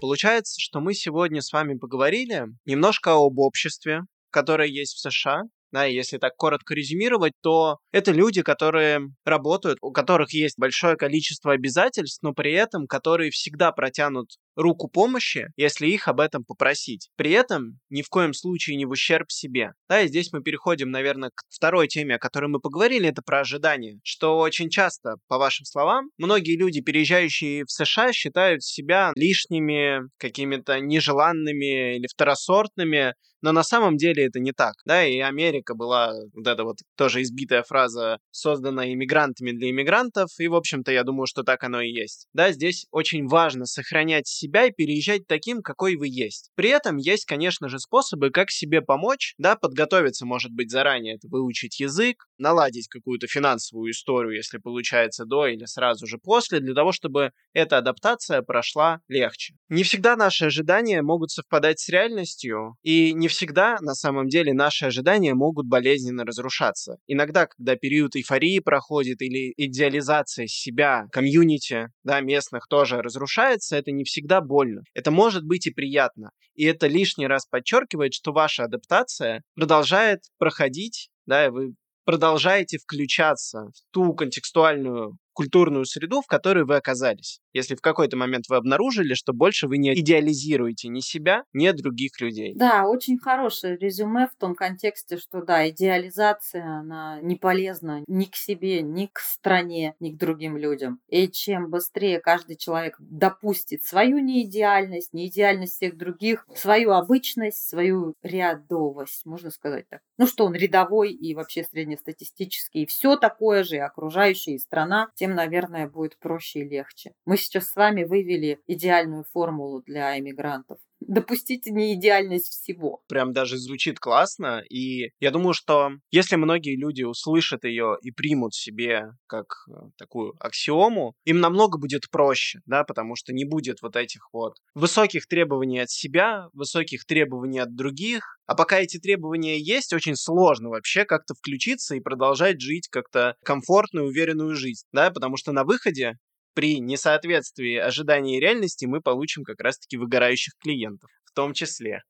Получается, 0.00 0.60
что 0.60 0.80
мы 0.80 0.92
сегодня 0.94 1.40
с 1.40 1.52
вами 1.52 1.78
поговорили 1.78 2.46
немножко 2.66 3.12
об 3.12 3.38
обществе, 3.38 4.02
которое 4.30 4.68
есть 4.68 4.94
в 4.96 5.00
США, 5.00 5.42
да, 5.74 5.84
если 5.84 6.18
так 6.18 6.36
коротко 6.36 6.74
резюмировать, 6.74 7.32
то 7.42 7.78
это 7.92 8.12
люди, 8.12 8.42
которые 8.42 9.00
работают, 9.24 9.78
у 9.82 9.92
которых 9.92 10.32
есть 10.32 10.58
большое 10.58 10.96
количество 10.96 11.52
обязательств, 11.52 12.22
но 12.22 12.32
при 12.32 12.52
этом 12.52 12.86
которые 12.86 13.30
всегда 13.30 13.72
протянут 13.72 14.36
руку 14.56 14.88
помощи, 14.88 15.48
если 15.56 15.86
их 15.88 16.08
об 16.08 16.20
этом 16.20 16.44
попросить. 16.44 17.08
При 17.16 17.30
этом 17.30 17.78
ни 17.90 18.02
в 18.02 18.08
коем 18.08 18.32
случае 18.32 18.76
не 18.76 18.86
в 18.86 18.90
ущерб 18.90 19.30
себе. 19.30 19.72
Да, 19.88 20.02
и 20.02 20.08
здесь 20.08 20.32
мы 20.32 20.42
переходим, 20.42 20.90
наверное, 20.90 21.30
к 21.34 21.42
второй 21.50 21.88
теме, 21.88 22.16
о 22.16 22.18
которой 22.18 22.46
мы 22.46 22.60
поговорили, 22.60 23.08
это 23.08 23.22
про 23.22 23.40
ожидания. 23.40 24.00
Что 24.02 24.38
очень 24.38 24.70
часто, 24.70 25.16
по 25.28 25.38
вашим 25.38 25.64
словам, 25.64 26.10
многие 26.18 26.56
люди, 26.56 26.80
переезжающие 26.80 27.64
в 27.64 27.70
США, 27.70 28.12
считают 28.12 28.62
себя 28.62 29.12
лишними, 29.16 30.08
какими-то 30.18 30.80
нежеланными 30.80 31.96
или 31.96 32.06
второсортными, 32.06 33.14
но 33.44 33.52
на 33.52 33.62
самом 33.62 33.98
деле 33.98 34.24
это 34.24 34.40
не 34.40 34.52
так. 34.52 34.72
Да, 34.86 35.04
и 35.04 35.18
Америка 35.18 35.74
была, 35.74 36.14
вот 36.32 36.46
эта 36.46 36.64
вот 36.64 36.78
тоже 36.96 37.20
избитая 37.20 37.62
фраза, 37.62 38.16
создана 38.30 38.90
иммигрантами 38.90 39.52
для 39.52 39.68
иммигрантов, 39.68 40.30
и, 40.38 40.48
в 40.48 40.54
общем-то, 40.54 40.90
я 40.90 41.04
думаю, 41.04 41.26
что 41.26 41.42
так 41.42 41.62
оно 41.62 41.82
и 41.82 41.90
есть. 41.90 42.26
Да, 42.32 42.52
здесь 42.52 42.86
очень 42.90 43.26
важно 43.26 43.66
сохранять 43.66 44.28
себя 44.44 44.66
и 44.66 44.72
переезжать 44.72 45.26
таким, 45.26 45.62
какой 45.62 45.96
вы 45.96 46.08
есть. 46.08 46.50
При 46.54 46.68
этом 46.68 46.96
есть, 46.98 47.24
конечно 47.24 47.68
же, 47.68 47.78
способы, 47.78 48.30
как 48.30 48.50
себе 48.50 48.82
помочь, 48.82 49.34
да, 49.38 49.56
подготовиться, 49.56 50.26
может 50.26 50.52
быть, 50.52 50.70
заранее, 50.70 51.14
это 51.14 51.28
выучить 51.28 51.80
язык, 51.80 52.26
наладить 52.38 52.88
какую-то 52.88 53.26
финансовую 53.26 53.92
историю, 53.92 54.36
если 54.36 54.58
получается 54.58 55.24
до 55.24 55.46
или 55.46 55.64
сразу 55.64 56.06
же 56.06 56.18
после, 56.18 56.60
для 56.60 56.74
того, 56.74 56.92
чтобы 56.92 57.30
эта 57.52 57.78
адаптация 57.78 58.42
прошла 58.42 59.00
легче. 59.08 59.54
Не 59.68 59.82
всегда 59.82 60.16
наши 60.16 60.46
ожидания 60.46 61.02
могут 61.02 61.30
совпадать 61.30 61.80
с 61.80 61.88
реальностью, 61.88 62.76
и 62.82 63.12
не 63.14 63.28
всегда, 63.28 63.78
на 63.80 63.94
самом 63.94 64.28
деле, 64.28 64.52
наши 64.52 64.86
ожидания 64.86 65.34
могут 65.34 65.66
болезненно 65.66 66.24
разрушаться. 66.24 66.96
Иногда, 67.06 67.46
когда 67.46 67.76
период 67.76 68.16
эйфории 68.16 68.58
проходит 68.58 69.22
или 69.22 69.52
идеализация 69.56 70.46
себя, 70.46 71.06
комьюнити, 71.12 71.88
да, 72.02 72.20
местных 72.20 72.66
тоже 72.68 73.00
разрушается, 73.00 73.76
это 73.76 73.90
не 73.92 74.04
всегда 74.04 74.33
больно. 74.40 74.82
Это 74.94 75.10
может 75.10 75.44
быть 75.44 75.66
и 75.66 75.72
приятно. 75.72 76.30
И 76.54 76.64
это 76.64 76.86
лишний 76.86 77.26
раз 77.26 77.46
подчеркивает, 77.46 78.14
что 78.14 78.32
ваша 78.32 78.64
адаптация 78.64 79.42
продолжает 79.54 80.20
проходить, 80.38 81.10
да, 81.26 81.46
и 81.46 81.50
вы 81.50 81.74
продолжаете 82.04 82.78
включаться 82.78 83.70
в 83.74 83.92
ту 83.92 84.14
контекстуальную 84.14 85.16
культурную 85.34 85.84
среду, 85.84 86.22
в 86.22 86.26
которой 86.26 86.64
вы 86.64 86.76
оказались. 86.76 87.40
Если 87.52 87.74
в 87.74 87.80
какой-то 87.80 88.16
момент 88.16 88.46
вы 88.48 88.56
обнаружили, 88.56 89.14
что 89.14 89.32
больше 89.32 89.68
вы 89.68 89.78
не 89.78 89.92
идеализируете 89.94 90.88
ни 90.88 91.00
себя, 91.00 91.44
ни 91.52 91.70
других 91.74 92.20
людей. 92.20 92.54
Да, 92.54 92.86
очень 92.86 93.18
хорошее 93.18 93.76
резюме 93.76 94.28
в 94.28 94.38
том 94.38 94.54
контексте, 94.54 95.16
что 95.18 95.42
да, 95.42 95.68
идеализация, 95.68 96.64
она 96.64 97.20
не 97.20 97.36
полезна 97.36 98.02
ни 98.06 98.24
к 98.24 98.36
себе, 98.36 98.82
ни 98.82 99.06
к 99.06 99.18
стране, 99.18 99.94
ни 100.00 100.10
к 100.10 100.16
другим 100.16 100.56
людям. 100.56 101.00
И 101.08 101.28
чем 101.28 101.70
быстрее 101.70 102.20
каждый 102.20 102.56
человек 102.56 102.96
допустит 102.98 103.84
свою 103.84 104.18
неидеальность, 104.18 105.12
неидеальность 105.12 105.74
всех 105.74 105.96
других, 105.96 106.46
свою 106.54 106.92
обычность, 106.92 107.68
свою 107.68 108.14
рядовость, 108.22 109.26
можно 109.26 109.50
сказать 109.50 109.88
так. 109.88 110.00
Ну 110.18 110.26
что 110.26 110.46
он 110.46 110.54
рядовой 110.54 111.12
и 111.12 111.34
вообще 111.34 111.64
среднестатистический, 111.64 112.82
и 112.82 112.86
все 112.86 113.16
такое 113.16 113.64
же, 113.64 113.76
и 113.76 113.80
окружающая 113.80 114.54
и 114.54 114.58
страна, 114.58 115.08
тем, 115.14 115.23
наверное, 115.32 115.88
будет 115.88 116.18
проще 116.18 116.60
и 116.60 116.68
легче. 116.68 117.12
Мы 117.24 117.36
сейчас 117.36 117.70
с 117.70 117.76
вами 117.76 118.04
вывели 118.04 118.60
идеальную 118.66 119.24
формулу 119.32 119.80
для 119.82 120.18
иммигрантов 120.18 120.78
допустите 121.00 121.70
неидеальность 121.70 122.52
всего. 122.52 123.02
Прям 123.08 123.32
даже 123.32 123.58
звучит 123.58 123.98
классно, 123.98 124.62
и 124.68 125.10
я 125.20 125.30
думаю, 125.30 125.54
что 125.54 125.90
если 126.10 126.36
многие 126.36 126.76
люди 126.76 127.02
услышат 127.02 127.64
ее 127.64 127.96
и 128.02 128.10
примут 128.10 128.54
себе 128.54 129.10
как 129.26 129.46
э, 129.68 129.72
такую 129.96 130.34
аксиому, 130.40 131.14
им 131.24 131.40
намного 131.40 131.78
будет 131.78 132.10
проще, 132.10 132.60
да, 132.66 132.84
потому 132.84 133.16
что 133.16 133.32
не 133.32 133.44
будет 133.44 133.82
вот 133.82 133.96
этих 133.96 134.28
вот 134.32 134.54
высоких 134.74 135.26
требований 135.26 135.80
от 135.80 135.90
себя, 135.90 136.48
высоких 136.52 137.04
требований 137.04 137.58
от 137.58 137.74
других, 137.74 138.38
а 138.46 138.54
пока 138.54 138.78
эти 138.78 138.98
требования 138.98 139.58
есть, 139.58 139.92
очень 139.92 140.16
сложно 140.16 140.70
вообще 140.70 141.04
как-то 141.04 141.34
включиться 141.34 141.94
и 141.94 142.00
продолжать 142.00 142.60
жить 142.60 142.88
как-то 142.88 143.36
комфортную, 143.44 144.06
уверенную 144.06 144.54
жизнь, 144.54 144.84
да, 144.92 145.10
потому 145.10 145.36
что 145.36 145.52
на 145.52 145.64
выходе 145.64 146.18
при 146.54 146.78
несоответствии 146.78 147.76
ожиданий 147.76 148.38
и 148.38 148.40
реальности 148.40 148.86
мы 148.86 149.00
получим 149.00 149.42
как 149.44 149.60
раз-таки 149.60 149.96
выгорающих 149.96 150.54
клиентов, 150.62 151.10
в 151.24 151.34
том 151.34 151.52
числе. 151.52 152.02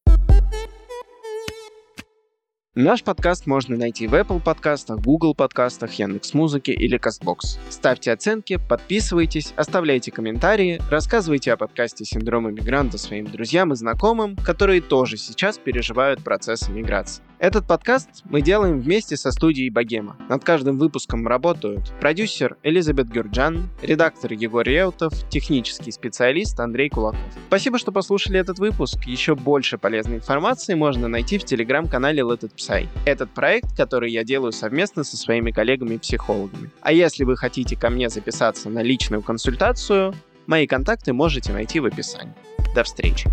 Наш 2.77 3.05
подкаст 3.05 3.47
можно 3.47 3.77
найти 3.77 4.09
в 4.09 4.15
Apple 4.15 4.43
подкастах, 4.43 4.99
Google 4.99 5.37
подкастах, 5.37 5.93
Яндекс.Музыке 5.93 6.73
или 6.73 6.99
Castbox. 6.99 7.61
Ставьте 7.71 8.11
оценки, 8.11 8.59
подписывайтесь, 8.69 9.55
оставляйте 9.57 10.11
комментарии, 10.11 10.83
рассказывайте 10.91 11.53
о 11.53 11.57
подкасте 11.57 12.05
«Синдром 12.05 12.51
иммигранта» 12.51 12.99
своим 12.99 13.27
друзьям 13.27 13.73
и 13.73 13.77
знакомым, 13.77 14.35
которые 14.35 14.81
тоже 14.81 15.19
сейчас 15.19 15.57
переживают 15.57 16.25
процесс 16.25 16.69
иммиграции. 16.69 17.23
Этот 17.45 17.67
подкаст 17.67 18.09
мы 18.25 18.41
делаем 18.41 18.81
вместе 18.81 19.19
со 19.19 19.31
студией 19.31 19.69
Богема. 19.69 20.17
Над 20.31 20.43
каждым 20.43 20.79
выпуском 20.79 21.29
работают 21.29 21.93
продюсер 22.01 22.57
Элизабет 22.63 23.11
Гюрджан, 23.11 23.69
редактор 23.83 24.33
Егор 24.33 24.65
Реутов, 24.65 25.13
технический 25.29 25.93
специалист 25.93 26.59
Андрей 26.59 26.89
Кулаков. 26.89 27.21
Спасибо, 27.49 27.79
что 27.79 27.93
послушали 27.93 28.41
этот 28.41 28.59
выпуск. 28.59 29.05
Еще 29.05 29.35
больше 29.35 29.77
полезной 29.77 30.17
информации 30.17 30.73
можно 30.73 31.07
найти 31.07 31.37
в 31.37 31.45
телеграм-канале 31.45 32.23
Let 32.23 32.41
It 32.41 32.55
Psy. 32.57 32.89
Этот 33.05 33.29
проект, 33.35 33.77
который 33.77 34.11
я 34.11 34.25
делаю 34.25 34.53
совместно 34.53 35.05
со 35.05 35.19
своими 35.19 35.51
коллегами-психологами. 35.51 36.71
А 36.81 36.95
если 36.95 37.25
вы 37.25 37.37
хотите 37.37 37.77
ко 37.77 37.91
мне 37.91 38.09
записаться 38.09 38.71
на 38.71 38.81
личную 38.81 39.21
консультацию, 39.21 40.15
мои 40.47 40.67
контакты 40.67 41.13
можете 41.13 41.53
найти 41.53 41.79
в 41.79 41.85
описании. 41.85 42.33
До 42.75 42.85
встречи! 42.85 43.31